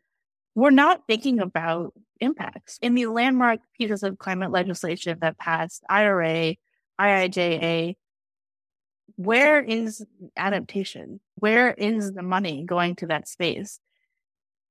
[0.56, 2.80] we're not thinking about impacts.
[2.82, 6.56] In the landmark pieces of climate legislation that passed, IRA,
[6.99, 7.95] IIJA,
[9.15, 11.19] where is adaptation?
[11.36, 13.80] Where is the money going to that space?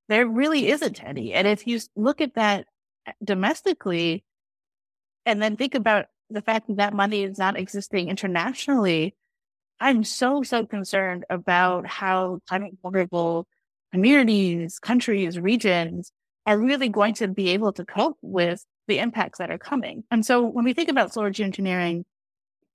[0.09, 1.33] There really isn't any.
[1.33, 2.67] And if you look at that
[3.07, 4.25] uh, domestically
[5.25, 9.15] and then think about the fact that that money is not existing internationally,
[9.81, 13.47] I'm so, so concerned about how climate vulnerable
[13.93, 16.13] communities, countries, regions
[16.47, 20.05] are really going to be able to cope with the impacts that are coming.
[20.11, 22.05] And so when we think about solar geoengineering,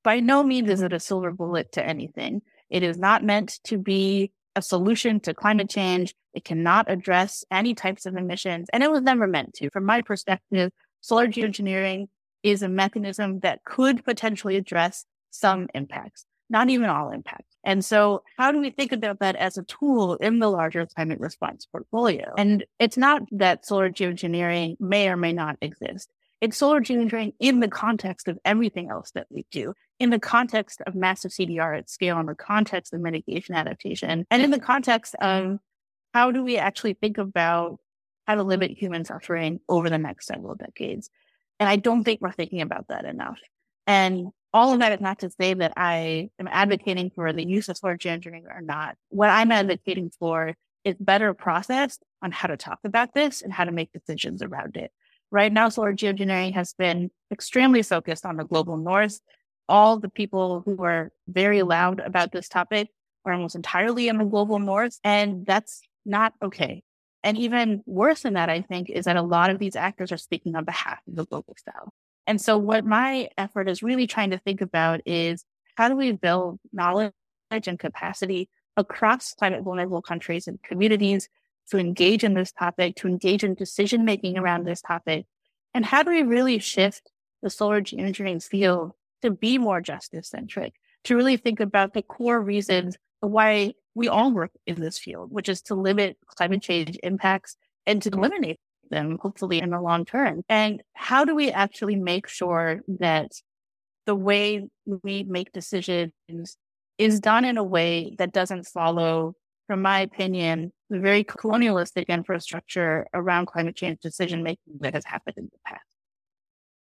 [0.04, 2.42] by no means is it a silver bullet to anything.
[2.70, 6.14] It is not meant to be a solution to climate change.
[6.34, 9.70] It cannot address any types of emissions, and it was never meant to.
[9.70, 12.08] From my perspective, solar geoengineering
[12.44, 17.56] is a mechanism that could potentially address some impacts, not even all impacts.
[17.64, 21.20] And so, how do we think about that as a tool in the larger climate
[21.20, 22.34] response portfolio?
[22.38, 26.10] And it's not that solar geoengineering may or may not exist.
[26.42, 30.82] It's solar geoengineering in the context of everything else that we do, in the context
[30.88, 35.14] of massive CDR at scale, in the context of mitigation adaptation, and in the context
[35.22, 35.60] of
[36.12, 37.78] how do we actually think about
[38.26, 41.12] how to limit human suffering over the next several decades.
[41.60, 43.40] And I don't think we're thinking about that enough.
[43.86, 47.70] And all of that is not to say that I am advocating for the use
[47.70, 48.96] of solar geoengineering or not.
[49.10, 53.66] What I'm advocating for is better process on how to talk about this and how
[53.66, 54.92] to make decisions around it.
[55.30, 59.20] Right now, solar geoengineering has been extremely focused on the global north.
[59.72, 61.70] All the people who are very mm-hmm.
[61.70, 62.90] loud about this topic
[63.26, 66.84] are almost entirely in the global north, and that's not okay.
[67.24, 70.18] And even worse than that, I think, is that a lot of these actors are
[70.18, 71.90] speaking on behalf of the global south.
[72.28, 76.12] And so, what my effort is really trying to think about is how do we
[76.12, 77.14] build knowledge
[77.52, 81.30] and capacity across climate vulnerable countries and communities
[81.70, 85.26] to engage in this topic, to engage in decision making around this topic?
[85.74, 90.74] And how do we really shift the solar geoengineering field to be more justice centric,
[91.06, 95.50] to really think about the core reasons why we all work in this field, which
[95.50, 97.56] is to limit climate change impacts
[97.86, 100.44] and to eliminate them, hopefully in the long term.
[100.50, 103.32] And how do we actually make sure that
[104.06, 106.12] the way we make decisions
[106.98, 109.36] is done in a way that doesn't follow
[109.68, 115.38] from my opinion, the very colonialistic infrastructure around climate change decision making that has happened
[115.38, 115.86] in the past.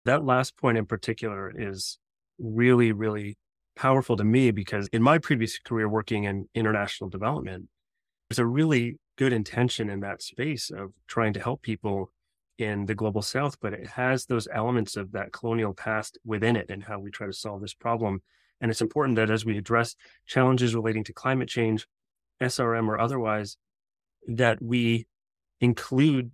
[0.06, 1.98] That last point in particular is
[2.38, 3.36] really, really
[3.76, 7.66] powerful to me because in my previous career working in international development,
[8.28, 12.10] there's a really good intention in that space of trying to help people
[12.58, 16.66] in the global south, but it has those elements of that colonial past within it
[16.70, 18.20] and how we try to solve this problem.
[18.60, 19.94] And it's important that as we address
[20.26, 21.86] challenges relating to climate change,
[22.42, 23.56] SRM or otherwise,
[24.26, 25.06] that we
[25.60, 26.32] include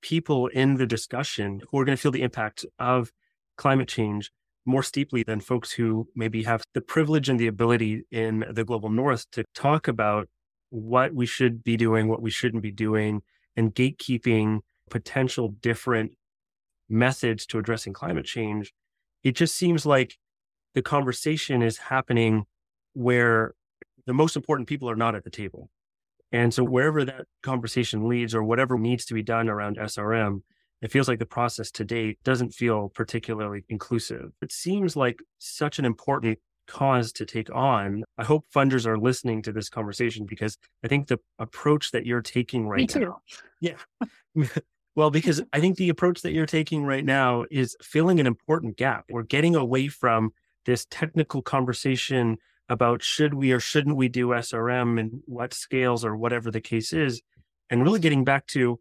[0.00, 3.12] people in the discussion who are going to feel the impact of
[3.56, 4.32] climate change
[4.64, 8.90] more steeply than folks who maybe have the privilege and the ability in the global
[8.90, 10.28] north to talk about
[10.70, 13.22] what we should be doing, what we shouldn't be doing,
[13.56, 16.12] and gatekeeping potential different
[16.88, 18.72] methods to addressing climate change.
[19.22, 20.16] It just seems like
[20.74, 22.44] the conversation is happening
[22.94, 23.54] where
[24.06, 25.70] the most important people are not at the table.
[26.30, 30.42] And so wherever that conversation leads or whatever needs to be done around SRM,
[30.82, 34.32] it feels like the process to date doesn't feel particularly inclusive.
[34.42, 38.04] It seems like such an important cause to take on.
[38.18, 42.22] I hope funders are listening to this conversation because I think the approach that you're
[42.22, 43.00] taking right Me too.
[43.00, 43.20] now.
[43.60, 43.76] Yeah.
[44.96, 48.76] well, because I think the approach that you're taking right now is filling an important
[48.76, 49.04] gap.
[49.08, 50.32] We're getting away from
[50.66, 56.16] this technical conversation about should we or shouldn't we do SRM and what scales or
[56.16, 57.20] whatever the case is,
[57.70, 58.80] and really getting back to,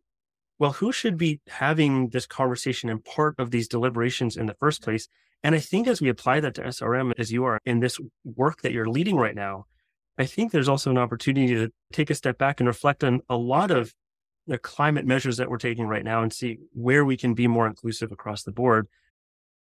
[0.62, 4.84] well, who should be having this conversation and part of these deliberations in the first
[4.84, 5.08] place?
[5.44, 8.62] And I think as we apply that to SRM, as you are in this work
[8.62, 9.66] that you're leading right now,
[10.20, 13.36] I think there's also an opportunity to take a step back and reflect on a
[13.36, 13.92] lot of
[14.46, 17.66] the climate measures that we're taking right now and see where we can be more
[17.66, 18.88] inclusive across the board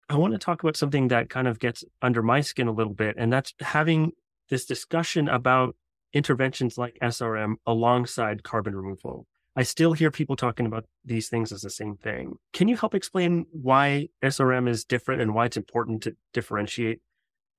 [0.10, 2.94] I want to talk about something that kind of gets under my skin a little
[2.94, 4.12] bit, and that's having
[4.50, 5.76] this discussion about
[6.14, 9.26] interventions like SRM alongside carbon removal.
[9.56, 12.34] I still hear people talking about these things as the same thing.
[12.54, 17.02] Can you help explain why SRM is different and why it's important to differentiate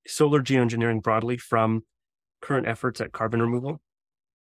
[0.05, 1.83] solar geoengineering broadly from
[2.41, 3.81] current efforts at carbon removal?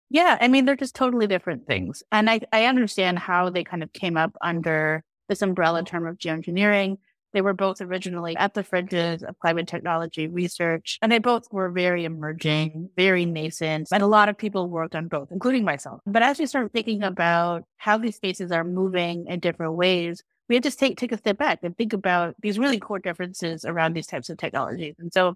[0.10, 2.04] Yeah, I mean, they're just totally different things.
[2.12, 5.84] And I, I understand how they kind of came up under this umbrella oh.
[5.84, 6.98] term of geoengineering.
[7.34, 11.70] They were both originally at the fringes of climate technology research, and they both were
[11.70, 16.02] very emerging, very nascent, and a lot of people worked on both, including myself.
[16.06, 20.56] But as we start thinking about how these spaces are moving in different ways, we
[20.56, 23.94] have to take take a step back and think about these really core differences around
[23.94, 24.96] these types of technologies.
[25.00, 25.36] And so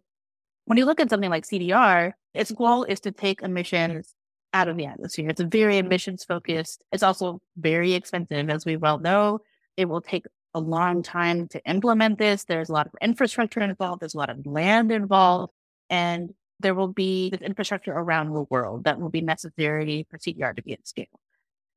[0.66, 4.14] when you look at something like CDR, its goal is to take emissions
[4.54, 5.30] out of the atmosphere.
[5.30, 6.84] It's very emissions focused.
[6.92, 9.40] It's also very expensive, as we well know.
[9.78, 10.26] It will take
[10.58, 12.44] a long time to implement this.
[12.44, 15.54] There's a lot of infrastructure involved, there's a lot of land involved.
[15.90, 20.56] And there will be this infrastructure around the world that will be necessary for CDR
[20.56, 21.06] to be at scale.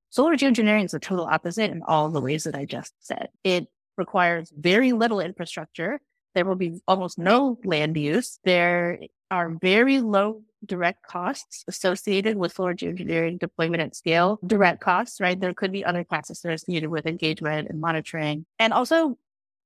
[0.09, 3.29] Solar geoengineering is the total opposite in all the ways that I just said.
[3.45, 6.01] It requires very little infrastructure.
[6.35, 8.39] There will be almost no land use.
[8.45, 9.01] There
[9.31, 14.39] are very low direct costs associated with solar geoengineering deployment at scale.
[14.47, 15.41] Direct costs, right?
[15.41, 19.19] There could be other costs associated with engagement and monitoring, and also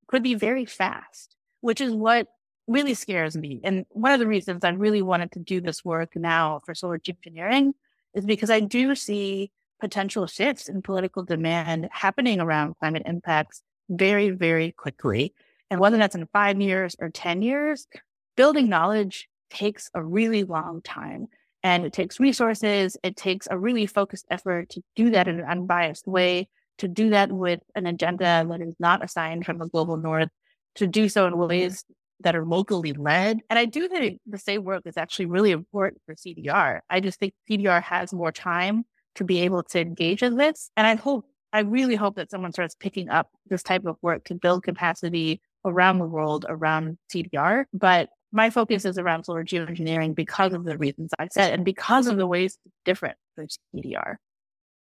[0.07, 2.29] could be very fast, which is what
[2.67, 3.61] really scares me.
[3.65, 6.99] And one of the reasons I really wanted to do this work now for solar
[6.99, 7.73] geoengineering
[8.15, 9.51] is because I do see
[9.81, 15.35] potential shifts in political demand happening around climate impacts very, very quickly.
[15.75, 17.89] And whether that's in five years or 10 years,
[18.37, 21.27] building knowledge takes a really long time.
[21.64, 22.97] And it takes resources.
[23.03, 26.49] It takes a really focused effort to do that in an unbiased way,
[26.79, 30.29] to do that with an agenda that is not assigned from the global north,
[30.77, 31.85] to do so in ways
[32.20, 33.41] that are locally led.
[33.51, 36.83] And I do think the same work is actually really important for CDR.
[36.89, 38.85] I just think CDR has more time
[39.16, 40.70] to be able to engage in this.
[40.77, 44.22] And I hope, I really hope that someone starts picking up this type of work
[44.27, 47.65] to build capacity around the world around CDR.
[47.73, 52.07] But my focus is around solar geoengineering because of the reasons I said and because
[52.07, 54.17] of the ways it's different from CDR.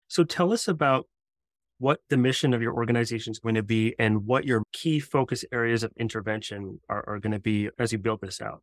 [0.08, 1.08] So tell us about
[1.78, 5.44] what the mission of your organization is going to be and what your key focus
[5.52, 8.62] areas of intervention are, are going to be as you build this out.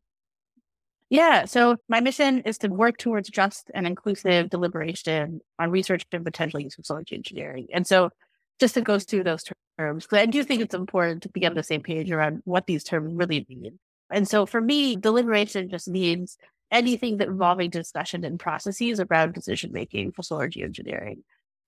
[1.10, 1.44] Yeah.
[1.44, 6.58] So my mission is to work towards just and inclusive deliberation on research and potential
[6.58, 7.66] use of solar engineering.
[7.72, 8.10] And so
[8.58, 9.44] just to go through those
[9.78, 12.84] terms, I do think it's important to be on the same page around what these
[12.84, 13.78] terms really mean.
[14.10, 16.36] And so for me, deliberation just means
[16.70, 21.18] anything that involving discussion and processes around decision making for solar geoengineering.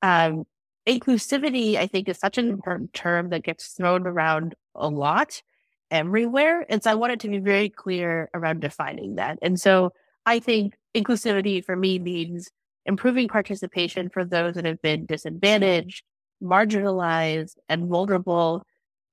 [0.02, 0.44] Um,
[0.86, 5.42] inclusivity, I think, is such an important term that gets thrown around a lot
[5.90, 6.66] everywhere.
[6.68, 9.38] And so I wanted to be very clear around defining that.
[9.42, 9.92] And so
[10.26, 12.50] I think inclusivity for me means
[12.86, 16.02] improving participation for those that have been disadvantaged,
[16.42, 18.62] marginalized, and vulnerable,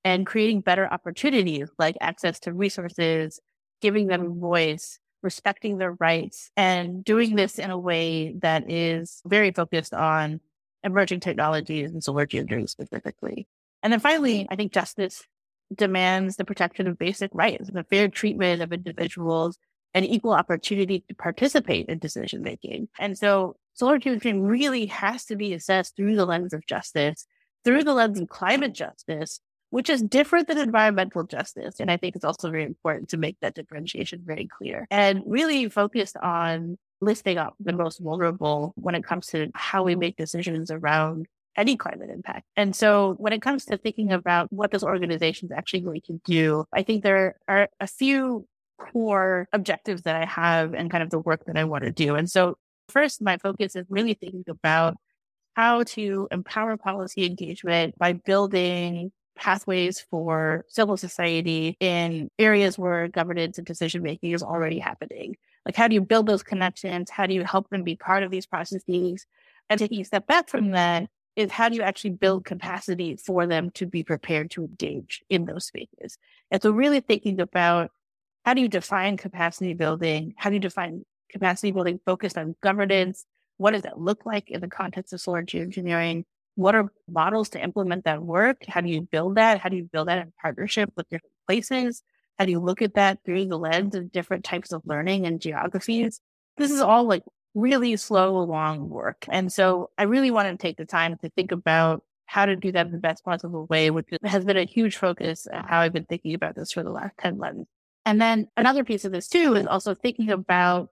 [0.04, 3.40] and creating better opportunities like access to resources,
[3.82, 9.22] giving them a voice, respecting their rights, and doing this in a way that is
[9.26, 10.40] very focused on
[10.84, 13.48] emerging technologies and solar geoengineering specifically.
[13.84, 15.24] And then finally, I think justice
[15.74, 19.58] demands the protection of basic rights the fair treatment of individuals
[19.94, 22.88] and equal opportunity to participate in decision making.
[23.00, 27.26] And so solar geoengineering really has to be assessed through the lens of justice,
[27.64, 31.80] through the lens of climate justice, which is different than environmental justice.
[31.80, 35.70] And I think it's also very important to make that differentiation very clear and really
[35.70, 40.70] focused on listing up the most vulnerable when it comes to how we make decisions
[40.70, 42.46] around any climate impact.
[42.56, 46.22] And so when it comes to thinking about what this organization is actually going to
[46.24, 48.48] do, I think there are a few
[48.78, 52.16] core objectives that I have and kind of the work that I want to do.
[52.16, 52.58] And so
[52.92, 54.98] first, my focus is really thinking about
[55.56, 63.58] how to empower policy engagement by building pathways for civil society in areas where governance
[63.58, 65.36] and decision making is already happening.
[65.66, 67.10] Like, how do you build those connections?
[67.10, 69.26] How do you help them be part of these processes?
[69.70, 73.48] And taking a step back from that is how do you actually build capacity for
[73.48, 76.18] them to be prepared to engage in those spaces?
[76.50, 77.92] And so, really thinking about
[78.44, 80.34] how do you define capacity building?
[80.38, 82.68] How do you define capacity building focused on mm-hmm.
[82.68, 83.26] governance?
[83.58, 86.24] What does that look like in the context of solar geoengineering?
[86.56, 88.64] What are models to implement that work?
[88.68, 89.60] How do you build that?
[89.60, 92.04] How do you build that in partnership with different places?
[92.38, 95.40] How do you look at that through the lens of different types of learning and
[95.40, 96.20] geographies?
[96.58, 97.24] This is all like
[97.54, 99.26] really slow, long work.
[99.30, 102.72] And so I really want to take the time to think about how to do
[102.72, 106.06] that in the best possible way, which has been a huge focus how I've been
[106.06, 107.70] thinking about this for the last 10 months.
[108.06, 110.90] And then another piece of this too is also thinking about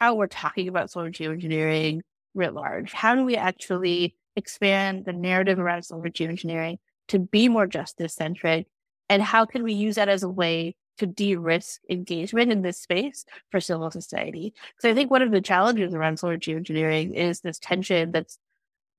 [0.00, 2.00] how we're talking about solar geoengineering
[2.34, 2.92] writ large.
[2.92, 6.78] How do we actually expand the narrative around solar geoengineering
[7.08, 8.66] to be more justice centric?
[9.08, 13.24] And how can we use that as a way to de-risk engagement in this space
[13.50, 14.52] for civil society.
[14.80, 18.38] So I think one of the challenges around solar geoengineering is this tension that's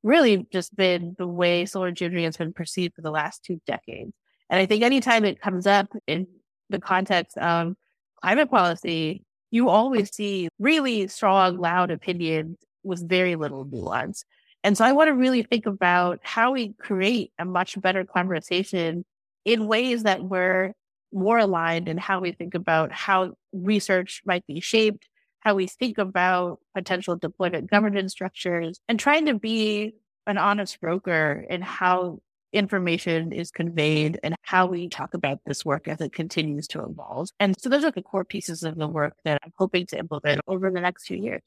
[0.01, 4.13] really just been the way solar geoengineering has been perceived for the last two decades.
[4.49, 6.27] And I think anytime it comes up in
[6.69, 7.75] the context of
[8.21, 14.23] climate policy, you always see really strong, loud opinions with very little nuance.
[14.63, 19.05] And so I want to really think about how we create a much better conversation
[19.45, 20.73] in ways that we're
[21.11, 25.07] more aligned in how we think about how research might be shaped,
[25.39, 29.95] how we think about potential deployment governance structures, and trying to be
[30.27, 32.19] an honest broker in how
[32.53, 37.29] information is conveyed and how we talk about this work as it continues to evolve.
[37.39, 40.41] And so those are the core pieces of the work that I'm hoping to implement
[40.47, 41.41] over the next few years.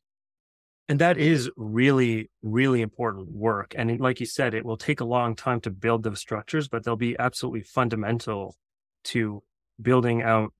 [0.89, 3.75] And that is really, really important work.
[3.77, 6.85] And like you said, it will take a long time to build those structures, but
[6.85, 8.57] they'll be absolutely fundamental
[9.05, 9.43] to
[9.81, 10.53] building out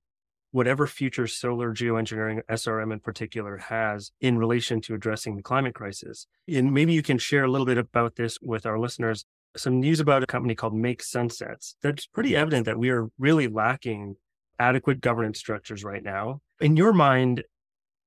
[0.51, 6.27] whatever future solar geoengineering, SRM in particular, has in relation to addressing the climate crisis.
[6.47, 9.25] And maybe you can share a little bit about this with our listeners.
[9.55, 11.75] Some news about a company called Make Sunsets.
[11.81, 14.15] That's pretty evident that we are really lacking
[14.59, 16.41] adequate governance structures right now.
[16.59, 17.43] In your mind,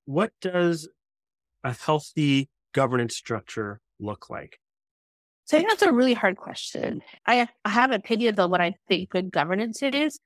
[0.07, 0.89] what does
[1.63, 4.59] a healthy governance structure look like?
[5.45, 7.03] So I think that's a really hard question.
[7.25, 10.19] I, I have opinions on what I think good governance is,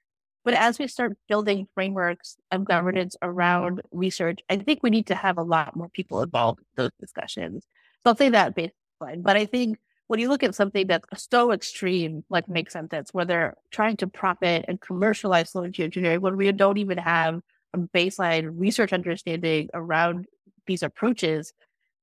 [0.44, 5.14] but as we start building frameworks of governance around research, I think we need to
[5.14, 7.64] have a lot more people involved in those discussions.
[8.02, 9.22] So I'll say that baseline.
[9.22, 9.78] But I think
[10.10, 14.08] when you look at something that's so extreme, like Make Sunsets, where they're trying to
[14.08, 17.40] profit and commercialize solar geoengineering, when we don't even have
[17.74, 20.26] a baseline research understanding around
[20.66, 21.52] these approaches,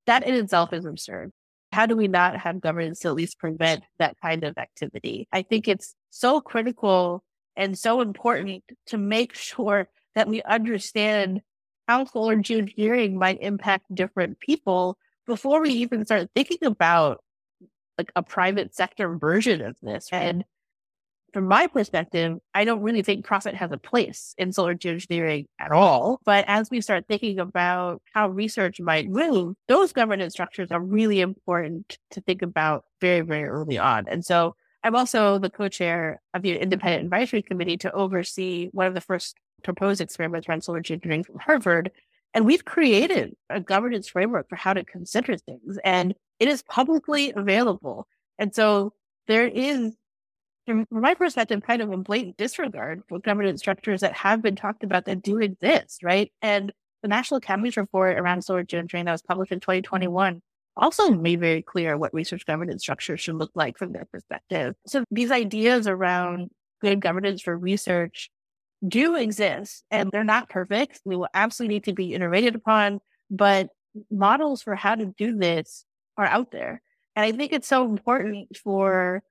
[0.06, 1.34] that in itself is absurd.
[1.74, 5.28] How do we not have governance to at least prevent that kind of activity?
[5.34, 7.26] I think it's so critical
[7.58, 11.42] and so important to make sure that we understand
[11.90, 17.20] how solar geoengineering might impact different people before we even start thinking about
[17.98, 20.10] like a private sector version of this.
[20.12, 21.34] And mm-hmm.
[21.34, 25.72] from my perspective, I don't really think profit has a place in solar geoengineering at
[25.72, 26.20] all.
[26.26, 31.22] But as we start thinking about how research might move, those governance structures are really
[31.22, 34.08] important to think about very, very early on.
[34.08, 38.94] And so I'm also the co-chair of the independent advisory committee to oversee one of
[38.94, 41.92] the first proposed experiments around solar geoengineering from Harvard.
[42.34, 47.34] And we've created a governance framework for how to consider things and it is publicly
[47.36, 48.08] available.
[48.38, 48.94] And so
[49.28, 49.94] there is,
[50.66, 54.84] from my perspective, kind of a blatant disregard for governance structures that have been talked
[54.84, 56.32] about that do exist, right?
[56.42, 56.72] And
[57.02, 60.42] the National Academy's report around solar geoengineering that was published in 2021
[60.76, 64.76] also made very clear what research governance structure should look like from their perspective.
[64.86, 66.52] So these ideas around
[66.82, 68.30] good governance for research
[68.86, 71.02] do exist and they're not perfect.
[71.06, 73.00] We will absolutely need to be iterated upon,
[73.30, 73.70] but
[74.12, 75.86] models for how to do this
[76.18, 76.82] are out there.
[77.16, 79.24] And I think it's so important for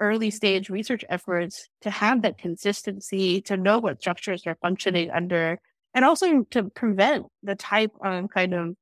[0.00, 5.58] early stage research efforts to have that consistency, to know what structures they're functioning under,
[5.94, 8.76] and also to prevent the type of kind of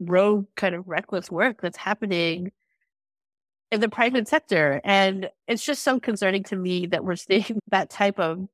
[0.00, 2.50] rogue kind of reckless work that's happening
[3.70, 4.80] in the private sector.
[4.84, 8.46] And it's just so concerning to me that we're seeing that type of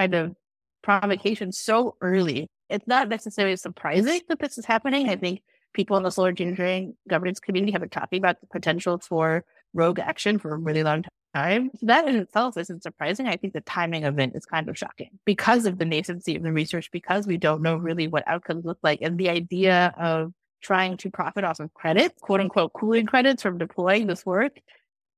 [0.00, 0.34] kind of
[0.82, 2.48] provocation so early.
[2.70, 5.10] It's not necessarily surprising that this is happening.
[5.10, 5.42] I think
[5.74, 9.44] people in the solar engineering governance community have been talking about the potential for
[9.74, 11.70] rogue action for a really long time.
[11.76, 13.26] So that in itself isn't surprising.
[13.26, 16.42] I think the timing of it is kind of shocking because of the nascency of
[16.42, 19.00] the research, because we don't know really what outcomes look like.
[19.02, 20.32] And the idea of
[20.62, 24.52] trying to profit off of credits, quote unquote, cooling credits from deploying this work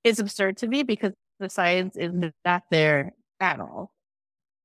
[0.03, 2.13] is absurd to me because the science is
[2.45, 3.93] not there at all.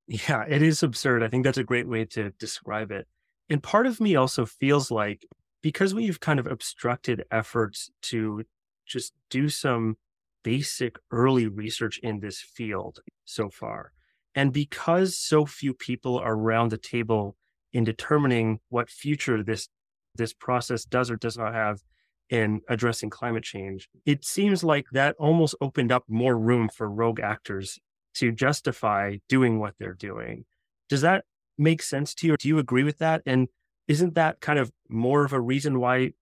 [0.07, 1.23] Yeah, it is absurd.
[1.23, 3.07] I think that's a great way to describe it.
[3.49, 5.25] And part of me also feels like
[5.61, 8.43] because we've kind of obstructed efforts to
[8.85, 9.97] just do some
[10.43, 13.91] basic early research in this field so far,
[14.35, 17.35] and because so few people are around the table
[17.73, 19.67] in determining what future this
[20.15, 21.81] this process does or does not have
[22.29, 27.19] in addressing climate change, it seems like that almost opened up more room for rogue
[27.19, 27.79] actors
[28.19, 30.45] to justify doing what they're doing.
[30.89, 31.25] Does that
[31.57, 32.37] make sense to you?
[32.37, 33.21] Do you agree with that?
[33.25, 33.47] And
[33.87, 36.13] isn't that kind of more of a reason why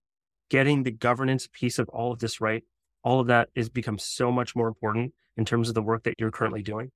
[0.50, 2.62] getting the governance piece of all of this right,
[3.02, 6.14] all of that is become so much more important in terms of the work that
[6.18, 6.90] you're currently doing?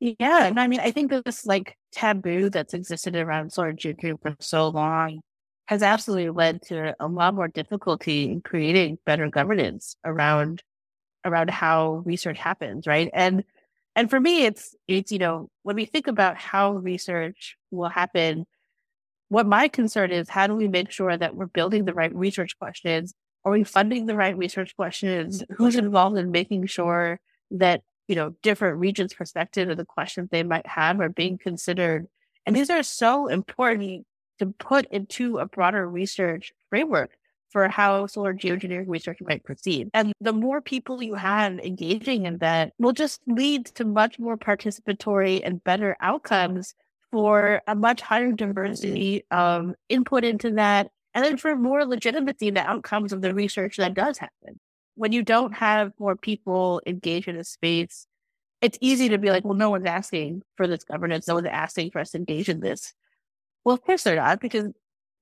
[0.00, 0.46] Yeah.
[0.46, 4.68] And I mean, I think this like taboo that's existed around solar geoengineering for so
[4.68, 5.20] long
[5.66, 10.62] has absolutely led to a lot more difficulty in creating better governance around
[11.24, 13.08] around how research happens, right?
[13.14, 13.44] And
[13.94, 18.46] and for me, it's it's you know when we think about how research will happen,
[19.28, 22.58] what my concern is, how do we make sure that we're building the right research
[22.58, 23.14] questions?
[23.44, 25.42] Are we funding the right research questions?
[25.56, 27.20] Who's involved in making sure
[27.50, 32.06] that you know different regions' perspective of the questions they might have are being considered?
[32.46, 34.06] And these are so important
[34.38, 37.10] to put into a broader research framework
[37.52, 39.90] for how solar geoengineering research might proceed.
[39.92, 44.38] And the more people you have engaging in that will just lead to much more
[44.38, 46.74] participatory and better outcomes
[47.10, 52.54] for a much higher diversity of input into that, and then for more legitimacy in
[52.54, 54.58] the outcomes of the research that does happen.
[54.94, 58.06] when you don't have more people engaged in a space,
[58.60, 61.26] it's easy to be like, well, no one's asking for this governance.
[61.26, 62.92] No one's asking for us to engage in this.
[63.64, 64.72] Well, of course they're not, because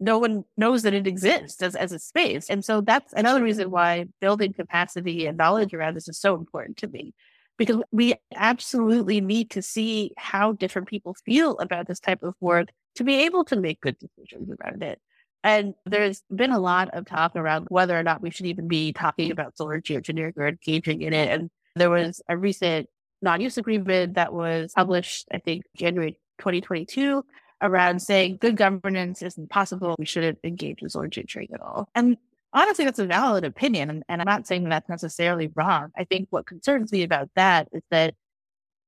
[0.00, 2.48] no one knows that it exists as, as a space.
[2.48, 6.78] And so that's another reason why building capacity and knowledge around this is so important
[6.78, 7.14] to me,
[7.58, 12.68] because we absolutely need to see how different people feel about this type of work
[12.94, 14.98] to be able to make good decisions around it.
[15.44, 18.92] And there's been a lot of talk around whether or not we should even be
[18.92, 21.28] talking about solar geoengineering or engaging in it.
[21.28, 22.88] And there was a recent
[23.22, 27.24] non-use agreement that was published, I think, January 2022
[27.62, 29.96] around saying good governance isn't possible.
[29.98, 31.88] We shouldn't engage with solar geoengineering at all.
[31.94, 32.16] And
[32.52, 33.90] honestly, that's a valid opinion.
[33.90, 35.90] And, and I'm not saying that's necessarily wrong.
[35.96, 38.14] I think what concerns me about that is that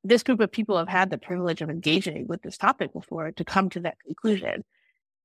[0.05, 3.45] this group of people have had the privilege of engaging with this topic before to
[3.45, 4.65] come to that conclusion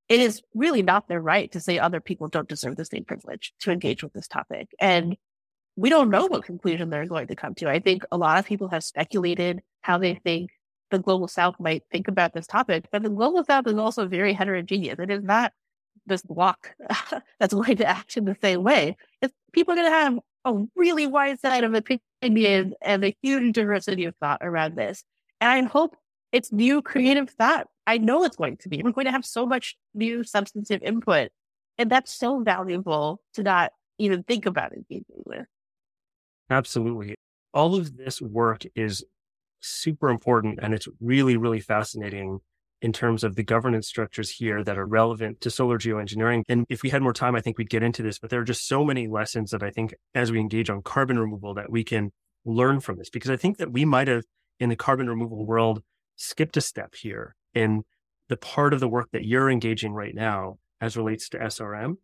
[0.09, 3.53] it is really not their right to say other people don't deserve the same privilege
[3.59, 4.69] to engage with this topic.
[4.79, 5.17] And
[5.75, 7.69] we don't know what conclusion they're going to come to.
[7.69, 10.51] I think a lot of people have speculated how they think
[10.91, 14.33] the global south might think about this topic, but the global south is also very
[14.33, 14.99] heterogeneous.
[14.99, 15.53] It is not
[16.05, 16.71] this block
[17.39, 18.95] that's going to act in the same way.
[19.21, 23.53] It's, people are going to have a really wide set of opinions and a huge
[23.53, 25.03] diversity of thought around this.
[25.41, 25.95] And I hope
[26.31, 28.83] it's new creative thought I know it's going to be.
[28.83, 31.31] We're going to have so much new substantive input.
[31.77, 35.45] And that's so valuable to not even think about engaging with.
[36.49, 37.15] Absolutely.
[37.53, 39.05] All of this work is
[39.59, 42.39] super important and it's really, really fascinating
[42.81, 46.43] in terms of the governance structures here that are relevant to solar geoengineering.
[46.47, 48.45] And if we had more time, I think we'd get into this, but there are
[48.45, 51.83] just so many lessons that I think as we engage on carbon removal that we
[51.83, 52.11] can
[52.45, 54.23] learn from this, because I think that we might have
[54.59, 55.81] in the carbon removal world
[56.15, 57.83] skipped a step here in
[58.29, 61.95] the part of the work that you're engaging right now as relates to SRM.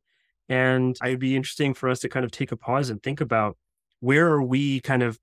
[0.50, 3.58] And I'd be interesting for us to kind of take a pause and think about
[4.00, 5.20] where are we kind of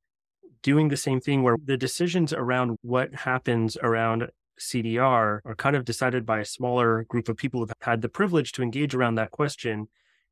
[0.63, 5.85] doing the same thing where the decisions around what happens around CDR are kind of
[5.85, 9.31] decided by a smaller group of people who've had the privilege to engage around that
[9.31, 9.89] question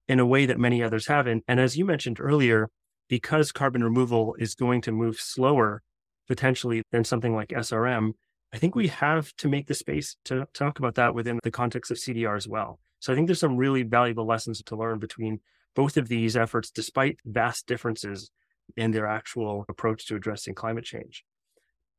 [0.07, 1.45] in a way that many others haven't.
[1.49, 2.69] And as you mentioned earlier,
[3.09, 5.83] because carbon removal is going to move slower
[6.27, 8.13] potentially than something like SRM,
[8.53, 11.91] I think we have to make the space to talk about that within the context
[11.91, 12.79] of CDR as well.
[13.01, 15.41] So I think there's some really valuable lessons to learn between
[15.75, 18.31] both of these efforts, despite vast differences
[18.77, 21.25] in their actual approach to addressing climate change.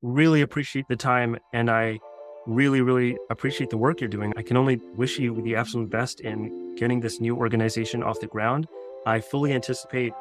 [0.01, 1.99] Really appreciate the time, and I
[2.47, 4.33] really, really appreciate the work you're doing.
[4.37, 8.27] I can only wish you the absolute best in getting this new organization off the
[8.27, 8.67] ground.
[9.05, 10.13] I fully anticipate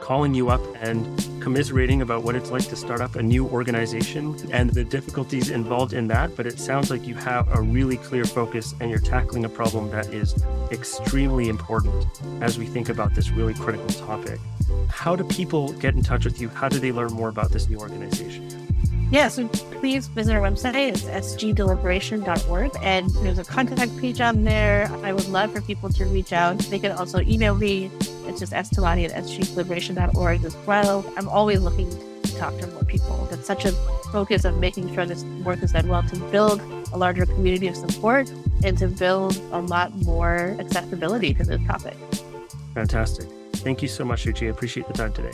[0.00, 1.04] calling you up and
[1.40, 5.92] commiserating about what it's like to start up a new organization and the difficulties involved
[5.92, 6.34] in that.
[6.36, 9.90] But it sounds like you have a really clear focus and you're tackling a problem
[9.90, 10.34] that is
[10.72, 12.06] extremely important
[12.40, 14.40] as we think about this really critical topic.
[14.88, 16.48] How do people get in touch with you?
[16.48, 18.56] How do they learn more about this new organization?
[19.12, 20.74] Yeah, so please visit our website.
[20.74, 22.72] It's sgdeliberation.org.
[22.80, 24.88] And there's a contact page on there.
[25.02, 26.58] I would love for people to reach out.
[26.58, 27.90] They can also email me.
[28.30, 31.04] It's just stilani at sgdeliberation.org as well.
[31.16, 31.90] I'm always looking
[32.22, 33.26] to talk to more people.
[33.28, 33.72] That's such a
[34.12, 36.60] focus of making sure this work is done well to build
[36.92, 38.30] a larger community of support
[38.62, 41.96] and to build a lot more accessibility to this topic.
[42.74, 43.28] Fantastic.
[43.54, 44.46] Thank you so much, Shuchi.
[44.46, 45.32] I appreciate the time today.